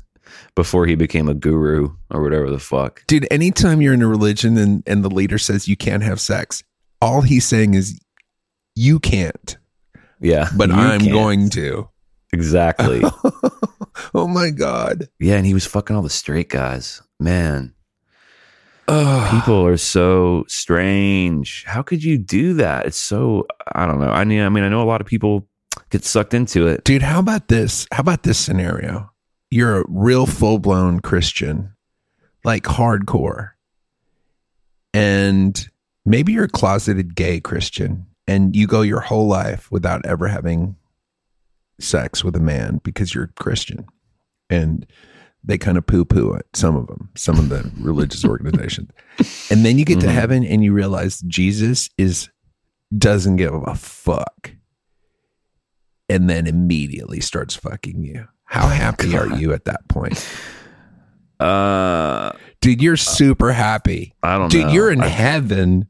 before 0.54 0.86
he 0.86 0.94
became 0.94 1.28
a 1.28 1.34
guru 1.34 1.90
or 2.10 2.22
whatever 2.22 2.48
the 2.50 2.58
fuck. 2.60 3.04
Dude, 3.06 3.26
anytime 3.30 3.80
you're 3.82 3.94
in 3.94 4.02
a 4.02 4.08
religion 4.08 4.56
and, 4.56 4.82
and 4.86 5.04
the 5.04 5.10
leader 5.10 5.38
says 5.38 5.66
you 5.68 5.76
can't 5.76 6.02
have 6.02 6.20
sex, 6.20 6.62
all 7.00 7.22
he's 7.22 7.44
saying 7.44 7.74
is 7.74 7.98
you 8.76 8.98
can't, 9.00 9.56
Yeah, 10.20 10.48
but 10.56 10.70
I'm 10.70 11.00
can't. 11.00 11.12
going 11.12 11.50
to. 11.50 11.88
exactly. 12.32 13.02
oh 14.14 14.26
my 14.28 14.50
god. 14.50 15.08
yeah, 15.18 15.36
and 15.36 15.46
he 15.46 15.54
was 15.54 15.66
fucking 15.66 15.94
all 15.94 16.02
the 16.02 16.10
straight 16.10 16.48
guys. 16.48 17.02
Man, 17.20 17.74
Ugh. 18.88 19.30
people 19.30 19.66
are 19.66 19.76
so 19.76 20.44
strange. 20.48 21.64
How 21.64 21.82
could 21.82 22.02
you 22.02 22.18
do 22.18 22.54
that? 22.54 22.86
It's 22.86 22.96
so 22.98 23.46
I 23.72 23.86
don't 23.86 24.00
know. 24.00 24.10
I 24.10 24.24
mean, 24.24 24.42
I 24.42 24.48
mean, 24.48 24.64
I 24.64 24.68
know 24.68 24.82
a 24.82 24.84
lot 24.84 25.00
of 25.00 25.06
people 25.06 25.46
get 25.90 26.04
sucked 26.04 26.34
into 26.34 26.66
it. 26.66 26.84
Dude, 26.84 27.02
how 27.02 27.18
about 27.20 27.48
this? 27.48 27.86
How 27.92 28.00
about 28.00 28.22
this 28.24 28.38
scenario? 28.38 29.10
You're 29.50 29.80
a 29.80 29.84
real 29.88 30.26
full 30.26 30.58
blown 30.58 31.00
Christian, 31.00 31.74
like 32.44 32.64
hardcore. 32.64 33.50
And 34.92 35.68
maybe 36.04 36.32
you're 36.32 36.44
a 36.44 36.48
closeted 36.48 37.14
gay 37.14 37.40
Christian 37.40 38.06
and 38.26 38.54
you 38.54 38.66
go 38.66 38.82
your 38.82 39.00
whole 39.00 39.26
life 39.26 39.70
without 39.70 40.04
ever 40.06 40.28
having 40.28 40.76
sex 41.80 42.22
with 42.24 42.36
a 42.36 42.40
man 42.40 42.80
because 42.84 43.14
you're 43.14 43.30
Christian. 43.38 43.86
And 44.50 44.86
they 45.42 45.58
kind 45.58 45.76
of 45.76 45.86
poo 45.86 46.04
poo 46.04 46.32
it, 46.34 46.46
some 46.54 46.76
of 46.76 46.86
them, 46.86 47.10
some 47.16 47.38
of 47.38 47.48
the 47.48 47.70
religious 47.80 48.24
organizations. 48.24 48.90
And 49.50 49.64
then 49.64 49.78
you 49.78 49.84
get 49.84 50.00
to 50.00 50.06
Mhm. 50.06 50.12
heaven 50.14 50.44
and 50.44 50.62
you 50.64 50.72
realize 50.72 51.20
Jesus 51.20 51.90
is 51.98 52.30
doesn't 52.96 53.36
give 53.36 53.52
a 53.52 53.74
fuck 53.74 54.52
and 56.08 56.30
then 56.30 56.46
immediately 56.46 57.20
starts 57.20 57.54
fucking 57.56 58.04
you. 58.04 58.26
How 58.44 58.68
happy 58.68 59.16
are 59.16 59.36
you 59.36 59.52
at 59.52 59.64
that 59.64 59.88
point? 59.88 60.24
Uh, 61.40 62.30
Dude, 62.60 62.80
you're 62.80 62.96
super 62.96 63.52
happy. 63.52 64.14
I 64.22 64.38
don't 64.38 64.50
Dude, 64.50 64.66
know. 64.66 64.72
you're 64.72 64.92
in 64.92 65.00
I- 65.00 65.08
heaven. 65.08 65.88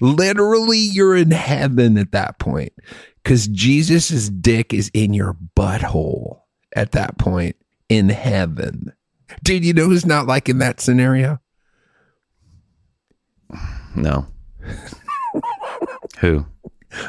Literally, 0.00 0.78
you're 0.78 1.16
in 1.16 1.30
heaven 1.30 1.98
at 1.98 2.12
that 2.12 2.38
point 2.38 2.72
because 3.22 3.48
Jesus's 3.48 4.30
dick 4.30 4.72
is 4.72 4.90
in 4.94 5.14
your 5.14 5.36
butthole 5.56 6.40
at 6.74 6.92
that 6.92 7.18
point 7.18 7.56
in 7.88 8.08
heaven. 8.08 8.92
Dude, 9.42 9.64
you 9.64 9.72
know 9.72 9.86
who's 9.86 10.06
not 10.06 10.26
like 10.26 10.48
in 10.48 10.58
that 10.58 10.80
scenario? 10.80 11.40
No. 13.94 14.26
Who? 16.18 16.46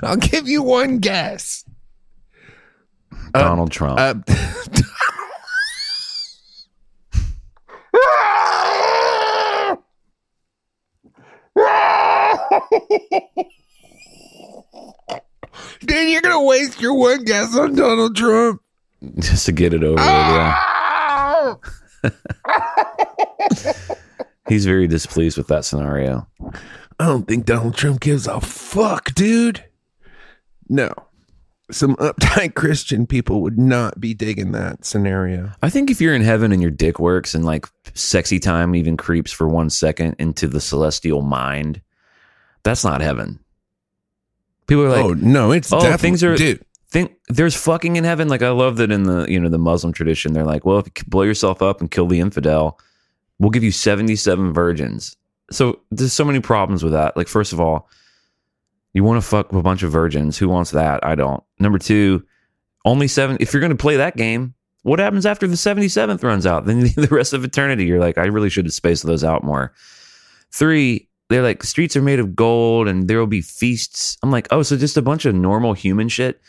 I'll 0.02 0.18
give 0.18 0.48
you 0.48 0.64
one 0.64 1.00
guess. 1.00 1.64
Donald 3.34 3.70
uh, 3.70 3.74
Trump. 3.74 4.00
Uh, 4.00 4.14
Dude, 15.86 16.10
you're 16.10 16.22
gonna 16.22 16.44
waste 16.44 16.82
your 16.82 16.94
one 16.94 17.24
guess 17.24 17.56
on 17.56 17.76
Donald 17.76 18.16
Trump. 18.16 18.62
just 19.20 19.46
to 19.46 19.52
get 19.52 19.74
it 19.74 19.84
over 19.84 19.96
with. 19.96 20.06
Yeah. 20.06 21.56
He's 24.50 24.66
very 24.66 24.88
displeased 24.88 25.38
with 25.38 25.48
that 25.48 25.66
scenario. 25.66 26.28
I 27.00 27.06
don't 27.06 27.28
think 27.28 27.46
Donald 27.46 27.76
Trump 27.76 28.00
gives 28.00 28.28
a 28.28 28.40
fuck, 28.42 29.14
dude. 29.14 29.64
No. 30.70 30.92
Some 31.70 31.98
uptight 31.98 32.56
Christian 32.56 33.06
people 33.06 33.42
would 33.42 33.58
not 33.58 34.00
be 34.00 34.14
digging 34.14 34.54
that 34.54 34.86
scenario. 34.86 35.52
I 35.62 35.70
think 35.70 35.92
if 35.92 36.00
you're 36.00 36.16
in 36.16 36.22
heaven 36.22 36.54
and 36.54 36.62
your 36.62 36.72
dick 36.72 36.98
works 36.98 37.36
and 37.36 37.44
like 37.44 37.68
sexy 37.94 38.40
time 38.40 38.74
even 38.74 38.96
creeps 38.96 39.34
for 39.34 39.50
one 39.50 39.70
second 39.70 40.16
into 40.18 40.48
the 40.48 40.62
celestial 40.62 41.22
mind, 41.22 41.82
that's 42.64 42.84
not 42.84 43.02
heaven. 43.02 43.40
People 44.68 44.86
are 44.86 44.90
like, 44.90 45.06
oh 45.06 45.14
no, 45.14 45.52
it's 45.52 45.72
oh, 45.72 45.80
definitely 45.80 45.98
things 45.98 46.24
are- 46.24 46.36
dude. 46.36 46.66
think 46.90 47.14
there's 47.30 47.56
fucking 47.56 47.96
in 47.96 48.04
heaven. 48.04 48.28
Like 48.28 48.42
I 48.42 48.50
love 48.50 48.78
that 48.78 48.92
in 48.92 49.04
the 49.04 49.26
you 49.30 49.40
know 49.40 49.50
the 49.50 49.58
Muslim 49.58 49.94
tradition, 49.94 50.34
they're 50.34 50.46
like, 50.46 50.66
well, 50.66 50.80
if 50.80 50.88
you 50.88 51.04
blow 51.08 51.24
yourself 51.24 51.62
up 51.62 51.80
and 51.80 51.90
kill 51.90 52.08
the 52.08 52.20
infidel, 52.20 52.80
we'll 53.40 53.52
give 53.52 53.64
you 53.64 53.72
77 53.72 54.54
virgins. 54.54 55.16
So 55.50 55.80
there's 55.92 56.14
so 56.14 56.26
many 56.26 56.42
problems 56.42 56.84
with 56.84 56.94
that. 56.94 57.16
Like 57.16 57.28
first 57.28 57.54
of 57.54 57.60
all, 57.60 57.90
you 58.94 59.04
want 59.04 59.22
to 59.22 59.28
fuck 59.28 59.52
with 59.52 59.60
a 59.60 59.64
bunch 59.64 59.84
of 59.84 59.92
virgins. 59.92 60.38
Who 60.38 60.50
wants 60.50 60.72
that? 60.72 61.06
I 61.06 61.16
don't. 61.16 61.44
Number 61.60 61.78
two, 61.78 62.26
only 62.84 63.08
seven. 63.08 63.38
If 63.40 63.54
you're 63.54 63.62
going 63.62 63.70
to 63.70 63.76
play 63.76 63.98
that 63.98 64.18
game, 64.18 64.54
what 64.84 65.00
happens 65.00 65.26
after 65.26 65.48
the 65.48 65.56
77th 65.56 66.24
runs 66.24 66.46
out? 66.46 66.66
Then 66.66 66.80
the 66.80 67.08
rest 67.12 67.34
of 67.34 67.44
eternity, 67.44 67.86
you're 67.86 68.00
like, 68.00 68.18
I 68.18 68.26
really 68.26 68.50
should 68.50 68.66
have 68.66 68.74
spaced 68.74 69.06
those 69.06 69.24
out 69.24 69.44
more. 69.44 69.74
Three, 70.52 71.10
they're 71.30 71.44
like 71.44 71.64
streets 71.64 71.96
are 71.96 72.02
made 72.02 72.20
of 72.20 72.36
gold 72.36 72.88
and 72.88 73.08
there 73.08 73.20
will 73.20 73.28
be 73.28 73.42
feasts. 73.42 74.18
I'm 74.24 74.32
like, 74.32 74.48
oh, 74.52 74.62
so 74.64 74.78
just 74.78 74.98
a 74.98 75.02
bunch 75.02 75.26
of 75.26 75.36
normal 75.36 75.74
human 75.74 76.08
shit. 76.10 76.42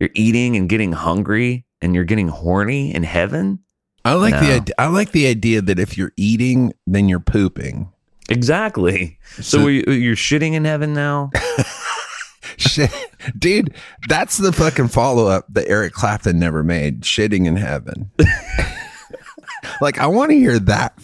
You're 0.00 0.10
eating 0.14 0.56
and 0.56 0.68
getting 0.68 0.92
hungry 0.92 1.64
and 1.80 1.94
you're 1.94 2.04
getting 2.04 2.28
horny 2.28 2.94
in 2.94 3.02
heaven. 3.02 3.60
I 4.04 4.14
like 4.14 4.34
the 4.34 4.46
No. 4.48 4.54
idea, 4.56 4.74
I 4.78 4.86
like 4.86 5.12
the 5.12 5.26
idea 5.28 5.62
that 5.62 5.78
if 5.78 5.96
you're 5.96 6.12
eating, 6.16 6.72
then 6.86 7.08
you're 7.08 7.20
pooping. 7.20 7.88
Exactly. 8.28 9.18
So, 9.36 9.42
So- 9.42 9.64
we- 9.66 9.84
you're 9.86 10.16
shitting 10.16 10.54
in 10.54 10.64
heaven 10.64 10.92
now. 10.94 11.30
Shit. 12.56 12.90
Dude, 13.38 13.74
that's 14.08 14.36
the 14.38 14.52
fucking 14.52 14.88
follow 14.88 15.26
up 15.26 15.46
that 15.50 15.68
Eric 15.68 15.92
Clapton 15.92 16.38
never 16.38 16.62
made. 16.62 17.02
Shitting 17.02 17.46
in 17.46 17.56
heaven. 17.56 18.10
like 19.80 19.98
I 19.98 20.06
want 20.06 20.30
to 20.30 20.36
hear 20.36 20.58
that 20.58 20.94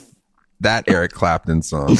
that 0.60 0.84
Eric 0.88 1.12
Clapton 1.12 1.62
song. 1.62 1.96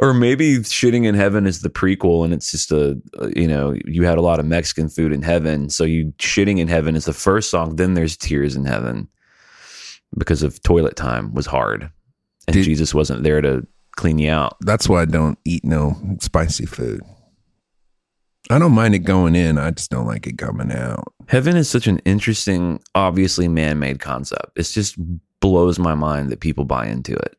Or 0.00 0.14
maybe 0.14 0.58
shitting 0.58 1.04
in 1.06 1.14
heaven 1.14 1.46
is 1.46 1.60
the 1.62 1.70
prequel 1.70 2.24
and 2.24 2.32
it's 2.32 2.50
just 2.50 2.70
a 2.72 3.00
you 3.34 3.48
know 3.48 3.74
you 3.86 4.04
had 4.04 4.18
a 4.18 4.22
lot 4.22 4.38
of 4.40 4.46
mexican 4.46 4.88
food 4.88 5.12
in 5.12 5.22
heaven 5.22 5.68
so 5.68 5.84
you 5.84 6.12
shitting 6.18 6.58
in 6.58 6.68
heaven 6.68 6.94
is 6.96 7.04
the 7.04 7.12
first 7.12 7.50
song 7.50 7.76
then 7.76 7.94
there's 7.94 8.16
tears 8.16 8.54
in 8.56 8.64
heaven 8.64 9.08
because 10.18 10.42
of 10.42 10.62
toilet 10.62 10.96
time 10.96 11.34
was 11.34 11.46
hard 11.46 11.90
and 12.46 12.54
Did- 12.54 12.64
jesus 12.64 12.94
wasn't 12.94 13.22
there 13.24 13.40
to 13.40 13.66
clean 13.96 14.18
you 14.18 14.30
out 14.30 14.56
That's 14.60 14.88
why 14.88 15.02
I 15.02 15.06
don't 15.06 15.36
eat 15.44 15.64
no 15.64 15.96
spicy 16.20 16.66
food. 16.66 17.00
I 18.48 18.60
don't 18.60 18.70
mind 18.72 18.94
it 18.94 19.00
going 19.00 19.34
in. 19.34 19.58
I 19.58 19.72
just 19.72 19.90
don't 19.90 20.06
like 20.06 20.24
it 20.28 20.38
coming 20.38 20.70
out. 20.70 21.12
heaven 21.26 21.56
is 21.56 21.68
such 21.68 21.88
an 21.88 21.98
interesting 22.04 22.80
obviously 22.94 23.48
man-made 23.48 23.98
concept 23.98 24.56
it 24.56 24.62
just 24.62 24.96
blows 25.40 25.78
my 25.80 25.94
mind 25.94 26.30
that 26.30 26.38
people 26.38 26.64
buy 26.64 26.86
into 26.86 27.12
it 27.14 27.36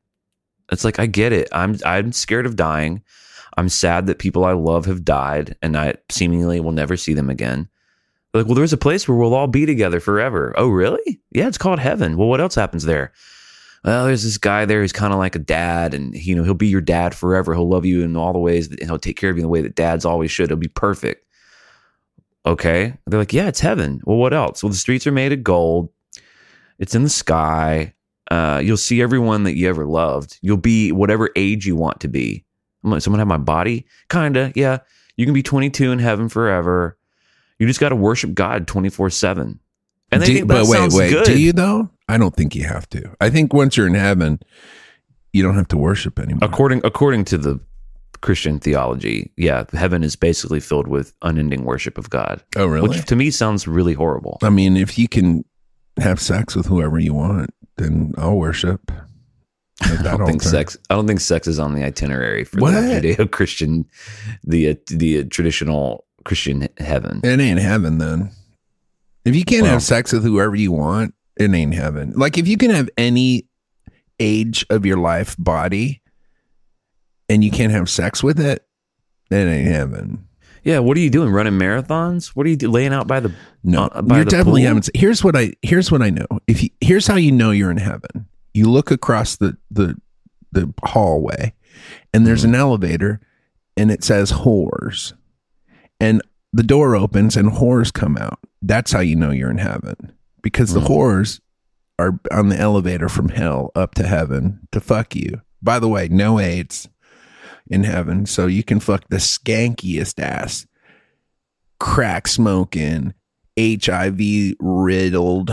it's 0.71 0.83
like 0.83 0.99
i 0.99 1.05
get 1.05 1.33
it. 1.33 1.49
I'm 1.51 1.77
i'm 1.85 2.11
scared 2.11 2.45
of 2.45 2.55
dying. 2.55 3.03
I'm 3.57 3.69
sad 3.69 4.07
that 4.07 4.19
people 4.19 4.45
i 4.45 4.53
love 4.53 4.85
have 4.85 5.03
died 5.03 5.55
and 5.61 5.75
i 5.77 5.95
seemingly 6.09 6.59
will 6.59 6.71
never 6.71 6.97
see 6.97 7.13
them 7.13 7.29
again. 7.29 7.69
Like 8.33 8.45
well 8.45 8.55
there's 8.55 8.73
a 8.73 8.77
place 8.77 9.07
where 9.07 9.17
we'll 9.17 9.33
all 9.33 9.47
be 9.47 9.65
together 9.65 9.99
forever. 9.99 10.53
Oh 10.57 10.69
really? 10.69 11.21
Yeah 11.31 11.47
it's 11.47 11.57
called 11.57 11.79
heaven. 11.79 12.17
Well 12.17 12.27
what 12.27 12.41
else 12.41 12.55
happens 12.55 12.85
there? 12.85 13.11
Well 13.83 14.05
there's 14.05 14.23
this 14.23 14.37
guy 14.37 14.65
there 14.65 14.81
who's 14.81 14.93
kind 14.93 15.13
of 15.13 15.19
like 15.19 15.35
a 15.35 15.39
dad 15.39 15.93
and 15.93 16.13
you 16.15 16.35
know 16.35 16.43
he'll 16.43 16.53
be 16.53 16.67
your 16.67 16.81
dad 16.81 17.15
forever. 17.15 17.53
He'll 17.53 17.69
love 17.69 17.85
you 17.85 18.03
in 18.03 18.15
all 18.15 18.33
the 18.33 18.39
ways 18.39 18.69
that, 18.69 18.79
and 18.79 18.89
he'll 18.89 18.99
take 18.99 19.17
care 19.17 19.29
of 19.29 19.37
you 19.37 19.41
in 19.41 19.45
the 19.45 19.49
way 19.49 19.61
that 19.61 19.75
dads 19.75 20.05
always 20.05 20.31
should. 20.31 20.49
He'll 20.49 20.57
be 20.57 20.67
perfect. 20.67 21.25
Okay? 22.45 22.93
They're 23.07 23.19
like 23.19 23.33
yeah 23.33 23.47
it's 23.47 23.59
heaven. 23.61 24.01
Well 24.05 24.17
what 24.17 24.33
else? 24.33 24.63
Well 24.63 24.69
the 24.69 24.75
streets 24.75 25.07
are 25.07 25.11
made 25.11 25.33
of 25.33 25.43
gold. 25.43 25.89
It's 26.77 26.95
in 26.95 27.03
the 27.03 27.09
sky 27.09 27.93
uh, 28.29 28.61
you'll 28.63 28.77
see 28.77 29.01
everyone 29.01 29.43
that 29.43 29.55
you 29.55 29.67
ever 29.67 29.85
loved 29.85 30.37
you'll 30.41 30.57
be 30.57 30.91
whatever 30.91 31.29
age 31.35 31.65
you 31.65 31.75
want 31.75 31.99
to 31.99 32.07
be 32.07 32.45
i'm 32.83 32.91
like 32.91 33.01
someone 33.01 33.19
have 33.19 33.27
my 33.27 33.37
body 33.37 33.85
kinda 34.09 34.51
yeah 34.55 34.79
you 35.17 35.25
can 35.25 35.33
be 35.33 35.43
22 35.43 35.91
in 35.91 35.99
heaven 35.99 36.29
forever 36.29 36.97
you 37.57 37.67
just 37.67 37.79
got 37.79 37.89
to 37.89 37.95
worship 37.95 38.33
god 38.33 38.67
24 38.67 39.09
7 39.09 39.59
and 40.11 40.21
they 40.21 40.25
Do- 40.39 40.45
but 40.45 40.65
wait, 40.67 40.91
wait. 40.91 41.09
good 41.11 41.25
Do 41.25 41.39
you 41.39 41.53
though? 41.53 41.89
I 42.07 42.17
don't 42.17 42.35
think 42.35 42.55
you 42.55 42.63
have 42.63 42.89
to. 42.89 43.15
I 43.21 43.29
think 43.29 43.53
once 43.53 43.77
you're 43.77 43.85
in 43.85 43.93
heaven, 43.93 44.39
you 45.33 45.43
don't 45.43 45.53
have 45.53 45.67
to 45.67 45.77
worship 45.77 46.17
anymore. 46.17 46.39
according 46.41 46.81
according 46.83 47.25
to 47.25 47.37
the 47.37 47.59
christian 48.21 48.59
theology 48.59 49.31
yeah 49.37 49.63
heaven 49.73 50.03
is 50.03 50.15
basically 50.15 50.59
filled 50.59 50.87
with 50.87 51.13
unending 51.21 51.63
worship 51.63 51.97
of 51.97 52.09
god 52.09 52.43
oh, 52.57 52.65
really? 52.65 52.89
which 52.89 53.05
to 53.05 53.15
me 53.15 53.29
sounds 53.31 53.67
really 53.67 53.93
horrible 53.93 54.39
I 54.41 54.49
mean, 54.49 54.75
if 54.75 54.97
you 54.97 55.07
can 55.07 55.45
have 55.97 56.19
sex 56.19 56.55
with 56.55 56.65
whoever 56.65 56.97
you 56.99 57.13
want, 57.13 57.53
then 57.79 58.13
I'll 58.17 58.37
worship. 58.37 58.91
I 59.81 59.95
don't 60.03 60.17
think 60.25 60.43
altar. 60.43 60.49
sex. 60.49 60.77
I 60.89 60.95
don't 60.95 61.07
think 61.07 61.19
sex 61.21 61.47
is 61.47 61.57
on 61.59 61.73
the 61.73 61.83
itinerary 61.83 62.43
for 62.43 62.59
What? 62.59 62.71
the 62.71 63.01
Judeo-Christian, 63.15 63.85
the 64.43 64.69
uh, 64.69 64.75
the 64.87 65.19
uh, 65.19 65.23
traditional 65.29 66.05
Christian 66.25 66.67
heaven. 66.77 67.21
It 67.23 67.39
ain't 67.39 67.59
heaven 67.59 67.97
then. 67.97 68.31
If 69.25 69.35
you 69.35 69.43
can't 69.45 69.63
Well- 69.63 69.71
have 69.73 69.83
sex 69.83 70.11
with 70.11 70.23
whoever 70.23 70.55
you 70.55 70.71
want, 70.71 71.13
it 71.39 71.53
ain't 71.53 71.73
heaven. 71.73 72.13
Like 72.15 72.37
if 72.37 72.47
you 72.47 72.57
can 72.57 72.71
have 72.71 72.89
any 72.97 73.45
age 74.19 74.65
of 74.69 74.85
your 74.85 74.97
life 74.97 75.35
body 75.39 76.01
and 77.29 77.43
you 77.43 77.51
can't 77.51 77.71
have 77.71 77.89
sex 77.89 78.21
with 78.21 78.39
it, 78.39 78.65
it 79.31 79.35
ain't 79.35 79.67
heaven. 79.69 80.27
Yeah, 80.63 80.79
what 80.79 80.97
are 80.97 80.99
you 80.99 81.09
doing? 81.09 81.29
Running 81.31 81.53
marathons? 81.53 82.27
What 82.29 82.45
are 82.45 82.49
you 82.49 82.55
do, 82.57 82.69
laying 82.69 82.93
out 82.93 83.07
by 83.07 83.19
the? 83.19 83.31
No, 83.63 83.83
Uh, 83.85 84.01
by 84.01 84.17
you're 84.17 84.25
the 84.25 84.31
definitely 84.31 84.61
pool? 84.61 84.67
having. 84.67 84.83
Here's 84.93 85.23
what 85.23 85.35
I. 85.35 85.53
Here's 85.61 85.91
what 85.91 86.01
I 86.01 86.09
know. 86.09 86.27
If 86.47 86.63
you, 86.63 86.69
here's 86.81 87.07
how 87.07 87.15
you 87.15 87.31
know 87.31 87.51
you're 87.51 87.71
in 87.71 87.77
heaven. 87.77 88.27
You 88.53 88.69
look 88.69 88.91
across 88.91 89.37
the 89.37 89.57
the 89.71 89.95
the 90.51 90.73
hallway, 90.83 91.53
and 92.13 92.25
there's 92.27 92.41
Mm-hmm. 92.43 92.55
an 92.55 92.59
elevator, 92.59 93.19
and 93.77 93.91
it 93.91 94.03
says 94.03 94.31
whores, 94.31 95.13
and 95.99 96.21
the 96.51 96.63
door 96.63 96.95
opens 96.95 97.37
and 97.37 97.51
whores 97.51 97.93
come 97.93 98.17
out. 98.17 98.39
That's 98.61 98.91
how 98.91 98.99
you 99.01 99.15
know 99.15 99.31
you're 99.31 99.51
in 99.51 99.59
heaven 99.59 100.13
because 100.41 100.73
the 100.73 100.79
Mhm. 100.81 100.87
whores 100.87 101.39
are 101.99 102.19
on 102.31 102.49
the 102.49 102.57
elevator 102.57 103.07
from 103.09 103.29
hell 103.29 103.71
up 103.75 103.93
to 103.95 104.03
heaven 104.07 104.59
to 104.71 104.79
fuck 104.79 105.15
you. 105.15 105.41
By 105.61 105.79
the 105.79 105.87
way, 105.89 106.07
no 106.09 106.39
AIDS 106.39 106.89
in 107.69 107.83
heaven, 107.83 108.25
so 108.25 108.47
you 108.47 108.63
can 108.63 108.79
fuck 108.79 109.07
the 109.09 109.17
skankiest 109.17 110.19
ass, 110.19 110.65
crack 111.79 112.27
smoking, 112.27 113.13
HIV 113.59 114.55
riddled, 114.59 115.51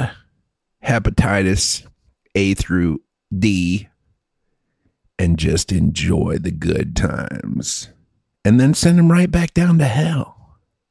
hepatitis 0.84 1.86
A 2.34 2.54
through 2.54 3.02
D, 3.36 3.88
and 5.18 5.38
just 5.38 5.72
enjoy 5.72 6.38
the 6.38 6.50
good 6.50 6.96
times. 6.96 7.88
And 8.44 8.60
then 8.60 8.74
send 8.74 8.98
them 8.98 9.10
right 9.10 9.30
back 9.30 9.54
down 9.54 9.78
to 9.78 9.86
hell 9.86 10.36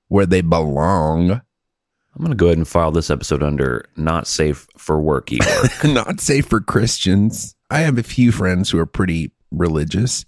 where 0.08 0.26
they 0.26 0.42
belong. 0.42 1.32
I'm 1.32 2.22
gonna 2.22 2.36
go 2.36 2.48
ahead 2.48 2.58
and 2.58 2.68
file 2.68 2.92
this 2.92 3.10
episode 3.10 3.44
under 3.44 3.86
not 3.96 4.28
safe 4.28 4.68
for 4.78 5.00
work. 5.00 5.30
Not 5.84 6.22
safe 6.22 6.46
for 6.46 6.62
Christians. 6.62 7.56
I 7.70 7.80
have 7.80 7.98
a 7.98 8.04
few 8.04 8.32
friends 8.32 8.70
who 8.70 8.80
are 8.80 8.86
pretty 8.86 9.32
religious, 9.52 10.26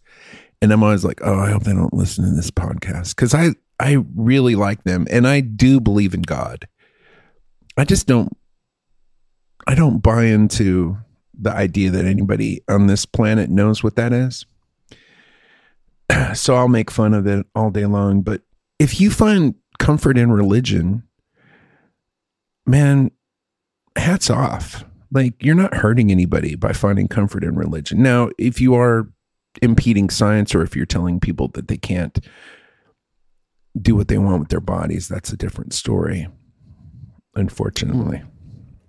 and 0.62 0.72
I'm 0.72 0.84
always 0.84 1.06
like, 1.06 1.22
oh, 1.24 1.40
I 1.40 1.52
hope 1.52 1.64
they 1.64 1.74
don't 1.74 1.94
listen 1.94 2.26
to 2.26 2.32
this 2.32 2.52
podcast 2.52 3.16
because 3.16 3.34
I 3.34 3.52
I 3.80 4.04
really 4.16 4.56
like 4.56 4.84
them 4.84 5.08
and 5.12 5.28
I 5.28 5.42
do 5.42 5.80
believe 5.80 6.14
in 6.14 6.24
God. 6.24 6.68
I 7.78 7.86
just 7.86 8.08
don't 8.08 8.36
I 9.68 9.76
don't 9.76 10.00
buy 10.00 10.26
into 10.26 10.98
the 11.40 11.52
idea 11.52 11.92
that 11.92 12.06
anybody 12.06 12.62
on 12.68 12.88
this 12.88 13.06
planet 13.06 13.50
knows 13.50 13.84
what 13.84 13.96
that 13.96 14.14
is. 14.14 14.46
So 16.34 16.56
I'll 16.56 16.68
make 16.68 16.90
fun 16.90 17.14
of 17.14 17.28
it 17.28 17.46
all 17.54 17.70
day 17.70 17.86
long. 17.86 18.22
But 18.22 18.42
if 18.80 19.00
you 19.00 19.12
find 19.12 19.56
comfort 19.78 20.18
in 20.18 20.32
religion, 20.32 21.04
man, 22.66 23.12
hats 23.96 24.30
off. 24.30 24.84
Like 25.12 25.36
you're 25.42 25.56
not 25.56 25.76
hurting 25.76 26.12
anybody 26.12 26.56
by 26.56 26.74
finding 26.74 27.08
comfort 27.08 27.44
in 27.44 27.56
religion. 27.56 28.02
Now, 28.02 28.30
if 28.38 28.60
you 28.60 28.76
are 28.76 29.10
impeding 29.62 30.10
science 30.10 30.54
or 30.54 30.62
if 30.62 30.76
you're 30.76 30.86
telling 30.86 31.20
people 31.20 31.50
that 31.50 31.68
they 31.68 31.78
can't 31.78 32.20
do 33.80 33.96
what 33.96 34.08
they 34.08 34.18
want 34.18 34.40
with 34.40 34.50
their 34.50 34.60
bodies, 34.60 35.08
that's 35.08 35.32
a 35.32 35.38
different 35.38 35.74
story. 35.74 36.28
Unfortunately. 37.36 38.24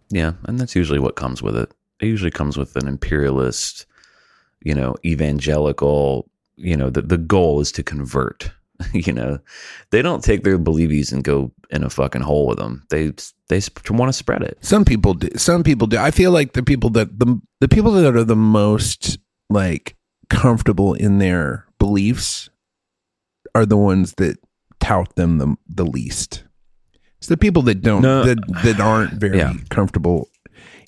yeah, 0.09 0.33
and 0.45 0.59
that's 0.59 0.75
usually 0.75 0.99
what 0.99 1.17
comes 1.17 1.43
with 1.43 1.57
it. 1.57 1.71
It 2.01 2.07
usually 2.07 2.31
comes 2.31 2.57
with 2.57 2.77
an 2.77 2.89
imperialist, 2.89 3.87
you 4.61 4.75
know, 4.75 4.95
evangelical. 5.05 6.31
You 6.57 6.77
know, 6.77 6.91
the 6.91 7.03
the 7.03 7.19
goal 7.19 7.61
is 7.61 7.71
to 7.73 7.83
convert 7.83 8.51
you 8.93 9.13
know, 9.13 9.39
they 9.91 10.03
don't 10.03 10.23
take 10.23 10.45
their 10.45 10.59
believies 10.59 11.13
and 11.13 11.25
go 11.25 11.53
in 11.71 11.85
a 11.85 11.91
fucking 11.91 12.23
hole 12.23 12.47
with 12.47 12.59
them. 12.59 12.85
They 12.91 13.13
they 13.49 13.61
want 13.91 14.09
to 14.09 14.13
spread 14.13 14.43
it. 14.43 14.59
Some 14.61 14.85
people 14.85 15.15
do. 15.15 15.29
Some 15.37 15.63
people 15.63 15.87
do. 15.87 15.99
I 15.99 16.11
feel 16.11 16.31
like 16.31 16.53
the 16.53 16.63
people 16.63 16.91
that 16.91 17.19
the 17.19 17.41
the 17.61 17.69
people 17.69 17.93
that 17.93 18.15
are 18.15 18.25
the 18.25 18.37
most 18.37 19.19
like 19.51 19.97
comfortable 20.31 20.95
in 20.95 21.19
their 21.19 21.67
beliefs 21.79 22.51
are 23.55 23.67
the 23.67 23.77
ones 23.77 24.15
that 24.19 24.37
tout 24.81 25.15
them 25.17 25.39
the 25.39 25.57
the 25.69 25.85
least. 25.87 26.45
It's 27.19 27.27
the 27.29 27.37
people 27.37 27.63
that 27.63 27.83
don't 27.83 28.03
No. 28.03 28.25
that 28.25 28.39
that 28.65 28.81
aren't 28.81 29.15
very 29.15 29.39
Yeah. 29.39 29.55
comfortable 29.71 30.29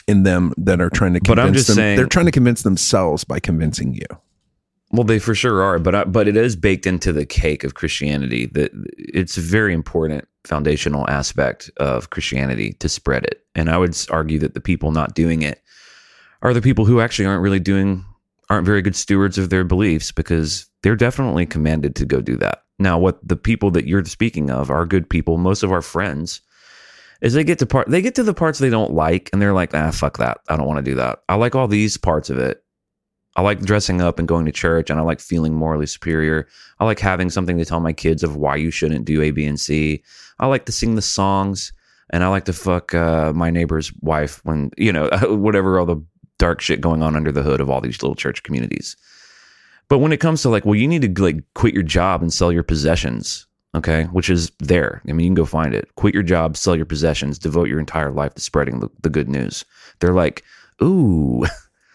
in 0.07 0.23
them 0.25 0.53
that 0.57 0.81
are 0.81 0.91
trying 0.91 1.15
to 1.15 1.21
But 1.21 1.27
convince 1.37 1.47
I'm 1.47 1.55
just 1.55 1.67
them. 1.69 1.77
saying- 1.77 1.97
they're 1.97 2.07
trying 2.07 2.27
to 2.27 2.33
convince 2.33 2.63
themselves 2.63 3.25
by 3.25 3.41
convincing 3.41 3.95
you. 3.95 4.07
Well, 4.93 5.05
they 5.05 5.21
for 5.21 5.37
sure 5.37 5.63
are, 5.63 5.79
but 5.79 5.95
I, 5.95 6.05
but 6.05 6.27
it 6.27 6.37
is 6.37 6.57
baked 6.57 6.85
into 6.87 7.13
the 7.13 7.25
cake 7.25 7.63
of 7.63 7.75
Christianity 7.75 8.47
that 8.55 8.73
it's 8.99 9.39
a 9.39 9.41
very 9.41 9.73
important 9.73 10.25
foundational 10.45 11.09
aspect 11.09 11.71
of 11.77 12.11
Christianity 12.11 12.73
to 12.81 12.89
spread 12.89 13.25
it. 13.25 13.45
And 13.55 13.71
I 13.71 13.79
would 13.79 13.97
argue 14.11 14.39
that 14.41 14.55
the 14.55 14.61
people 14.61 14.91
not 14.91 15.15
doing 15.15 15.43
it 15.43 15.61
are 16.43 16.53
the 16.55 16.63
people 16.63 16.87
who 16.87 17.01
actually 17.01 17.27
aren't 17.27 17.43
really 17.43 17.61
doing 17.61 18.05
aren't 18.51 18.67
very 18.67 18.83
good 18.83 18.97
stewards 18.97 19.39
of 19.39 19.49
their 19.49 19.65
beliefs 19.65 20.13
because 20.13 20.69
they're 20.83 20.97
definitely 20.97 21.47
commanded 21.47 21.95
to 21.95 22.05
go 22.05 22.21
do 22.21 22.37
that. 22.37 22.65
Now, 22.79 22.99
what 22.99 23.27
the 23.27 23.37
people 23.37 23.71
that 23.71 23.87
you're 23.87 24.05
speaking 24.05 24.51
of 24.51 24.71
are 24.71 24.85
good 24.85 25.09
people, 25.09 25.39
most 25.39 25.63
of 25.63 25.71
our 25.71 25.83
friends, 25.83 26.41
is 27.21 27.35
they 27.35 27.45
get 27.45 27.59
to 27.61 27.67
part 27.67 27.89
they 27.89 28.03
get 28.03 28.15
to 28.15 28.23
the 28.23 28.35
parts 28.35 28.59
they 28.59 28.71
don't 28.71 28.93
like 28.93 29.31
and 29.33 29.41
they're 29.41 29.53
like, 29.53 29.75
ah, 29.75 29.91
fuck 29.91 30.19
that. 30.19 30.39
I 30.49 30.57
don't 30.57 30.67
want 30.67 30.79
to 30.79 30.91
do 30.91 30.97
that. 30.97 31.21
I 31.29 31.37
like 31.37 31.55
all 31.55 31.69
these 31.69 31.97
parts 31.97 32.29
of 32.29 32.39
it. 32.39 32.65
I 33.37 33.43
like 33.43 33.61
dressing 33.61 34.01
up 34.01 34.19
and 34.19 34.27
going 34.27 34.47
to 34.47 34.53
church 34.53 34.91
and 34.91 34.99
I 34.99 35.03
like 35.03 35.21
feeling 35.21 35.55
morally 35.55 35.87
superior. 35.87 36.49
I 36.81 36.85
like 36.85 36.99
having 36.99 37.31
something 37.31 37.59
to 37.59 37.65
tell 37.65 37.81
my 37.81 37.93
kids 37.93 38.25
of 38.25 38.37
why 38.37 38.57
you 38.57 38.71
shouldn't 38.71 39.05
do 39.05 39.23
A, 39.23 39.31
B, 39.31 39.47
and 39.47 39.61
C. 39.61 40.03
I 40.41 40.47
like 40.47 40.65
to 40.67 40.73
sing 40.73 40.97
the 40.97 41.03
songs 41.03 41.73
and 42.11 42.25
I 42.25 42.29
like 42.29 42.47
to 42.47 42.53
fuck 42.53 42.93
uh, 42.95 43.33
my 43.33 43.51
neighbor's 43.51 43.93
wife 44.01 44.41
when, 44.45 44.71
you 44.77 44.93
know, 44.93 45.09
whatever 45.29 45.79
all 45.79 45.87
the 45.87 46.03
dark 46.41 46.61
shit 46.61 46.81
going 46.81 47.03
on 47.03 47.15
under 47.15 47.31
the 47.31 47.43
hood 47.43 47.61
of 47.61 47.71
all 47.71 47.81
these 47.81 48.03
little 48.03 48.17
church 48.17 48.43
communities. 48.43 48.97
But 49.89 49.99
when 49.99 50.13
it 50.13 50.19
comes 50.21 50.43
to 50.43 50.49
like, 50.49 50.65
well, 50.65 50.75
you 50.75 50.89
need 50.89 51.03
to 51.15 51.23
like 51.23 51.43
quit 51.55 51.75
your 51.75 51.83
job 51.85 52.23
and 52.23 52.33
sell 52.33 52.51
your 52.51 52.63
possessions, 52.63 53.47
okay, 53.75 54.05
which 54.05 54.31
is 54.31 54.51
there. 54.59 55.03
I 55.09 55.13
mean, 55.13 55.21
you 55.25 55.29
can 55.31 55.35
go 55.35 55.45
find 55.45 55.75
it. 55.75 55.95
Quit 55.97 56.15
your 56.15 56.23
job, 56.23 56.57
sell 56.57 56.75
your 56.75 56.87
possessions, 56.87 57.39
devote 57.39 57.69
your 57.69 57.79
entire 57.79 58.11
life 58.11 58.35
to 58.35 58.41
spreading 58.41 58.81
the, 58.81 58.89
the 59.03 59.11
good 59.11 59.29
news. 59.29 59.65
They're 60.01 60.15
like, 60.15 60.43
ooh, 60.83 61.45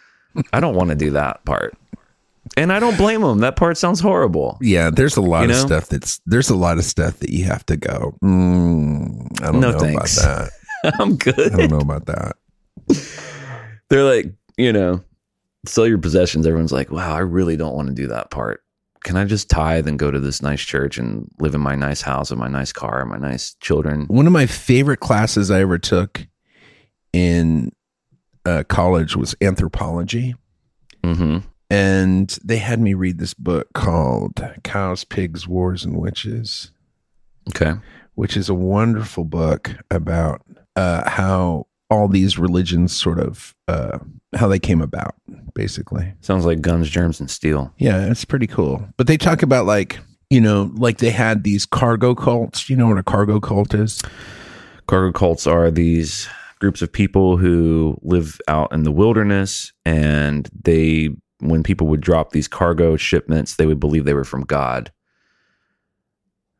I 0.53 0.59
don't 0.59 0.75
want 0.75 0.89
to 0.91 0.95
do 0.95 1.09
that 1.11 1.43
part. 1.45 1.75
And 2.57 2.71
I 2.71 2.79
don't 2.79 2.97
blame 2.97 3.21
them. 3.21 3.39
That 3.39 3.55
part 3.55 3.77
sounds 3.77 3.99
horrible. 3.99 4.57
Yeah, 4.61 4.91
there's 4.91 5.17
a 5.17 5.21
lot 5.21 5.47
You 5.47 5.55
of 5.55 5.57
stuff 5.57 5.87
that's 5.89 6.21
there's 6.27 6.49
a 6.51 6.55
lot 6.55 6.77
of 6.77 6.83
stuff 6.83 7.17
that 7.19 7.31
you 7.31 7.43
have 7.45 7.65
to 7.65 7.75
go. 7.75 8.15
Mm, 8.23 9.41
I 9.41 9.51
don't 9.51 9.61
No 9.61 9.71
know 9.71 9.79
thanks. 9.79 10.21
about 10.21 10.51
that. 10.83 10.93
I'm 10.99 11.15
good. 11.17 11.53
I 11.53 11.57
don't 11.57 11.71
know 11.71 11.79
about 11.79 12.05
that. 12.05 12.35
They're 13.89 14.03
like, 14.03 14.33
you 14.57 14.71
know, 14.73 15.03
sell 15.65 15.87
your 15.87 15.97
possessions. 15.97 16.45
Everyone's 16.47 16.71
like, 16.71 16.91
wow, 16.91 17.13
I 17.15 17.19
really 17.19 17.57
don't 17.57 17.75
want 17.75 17.87
to 17.89 17.93
do 17.93 18.07
that 18.07 18.31
part. 18.31 18.61
Can 19.03 19.17
I 19.17 19.25
just 19.25 19.49
tithe 19.49 19.87
and 19.87 19.99
go 19.99 20.09
to 20.09 20.19
this 20.19 20.41
nice 20.41 20.61
church 20.61 20.97
and 20.97 21.29
live 21.39 21.53
in 21.53 21.61
my 21.61 21.75
nice 21.75 22.01
house 22.01 22.31
and 22.31 22.39
my 22.39 22.47
nice 22.47 22.71
car 22.71 23.01
and 23.01 23.09
my 23.09 23.17
nice 23.17 23.53
children? 23.59 24.05
One 24.07 24.25
of 24.25 24.33
my 24.33 24.47
favorite 24.47 24.99
classes 24.99 25.51
I 25.51 25.61
ever 25.61 25.77
took 25.77 26.25
in 27.13 27.71
uh, 28.45 28.63
college 28.67 29.15
was 29.15 29.35
anthropology. 29.41 30.33
hmm 31.03 31.37
And 31.69 32.29
they 32.43 32.57
had 32.57 32.79
me 32.79 32.95
read 32.95 33.19
this 33.19 33.35
book 33.35 33.67
called 33.73 34.41
Cows, 34.63 35.03
Pigs, 35.03 35.47
Wars, 35.47 35.85
and 35.85 35.97
Witches, 35.97 36.71
Okay. 37.49 37.73
which 38.15 38.35
is 38.35 38.49
a 38.49 38.55
wonderful 38.55 39.23
book 39.23 39.71
about 39.91 40.41
uh, 40.75 41.07
how 41.07 41.67
all 41.89 42.07
these 42.07 42.37
religions 42.37 42.95
sort 42.95 43.19
of 43.19 43.55
uh, 43.67 43.99
how 44.35 44.47
they 44.47 44.59
came 44.59 44.81
about, 44.81 45.15
basically. 45.53 46.13
Sounds 46.21 46.45
like 46.45 46.61
guns, 46.61 46.89
germs, 46.89 47.19
and 47.19 47.29
steel. 47.29 47.73
Yeah, 47.77 48.09
it's 48.09 48.25
pretty 48.25 48.47
cool. 48.47 48.87
But 48.97 49.07
they 49.07 49.17
talk 49.17 49.43
about 49.43 49.65
like, 49.65 49.99
you 50.29 50.41
know, 50.41 50.71
like 50.75 50.97
they 50.97 51.11
had 51.11 51.43
these 51.43 51.65
cargo 51.65 52.15
cults. 52.15 52.69
You 52.69 52.75
know 52.75 52.87
what 52.87 52.97
a 52.97 53.03
cargo 53.03 53.39
cult 53.39 53.73
is? 53.73 54.01
Cargo 54.87 55.11
cults 55.17 55.47
are 55.47 55.71
these 55.71 56.27
groups 56.59 56.81
of 56.81 56.91
people 56.91 57.37
who 57.37 57.97
live 58.01 58.39
out 58.47 58.71
in 58.71 58.83
the 58.83 58.91
wilderness 58.91 59.71
and 59.85 60.49
they 60.63 61.09
when 61.39 61.63
people 61.63 61.87
would 61.87 62.01
drop 62.01 62.31
these 62.31 62.47
cargo 62.47 62.95
shipments, 62.95 63.55
they 63.55 63.65
would 63.65 63.79
believe 63.79 64.05
they 64.05 64.13
were 64.13 64.23
from 64.23 64.43
God. 64.43 64.91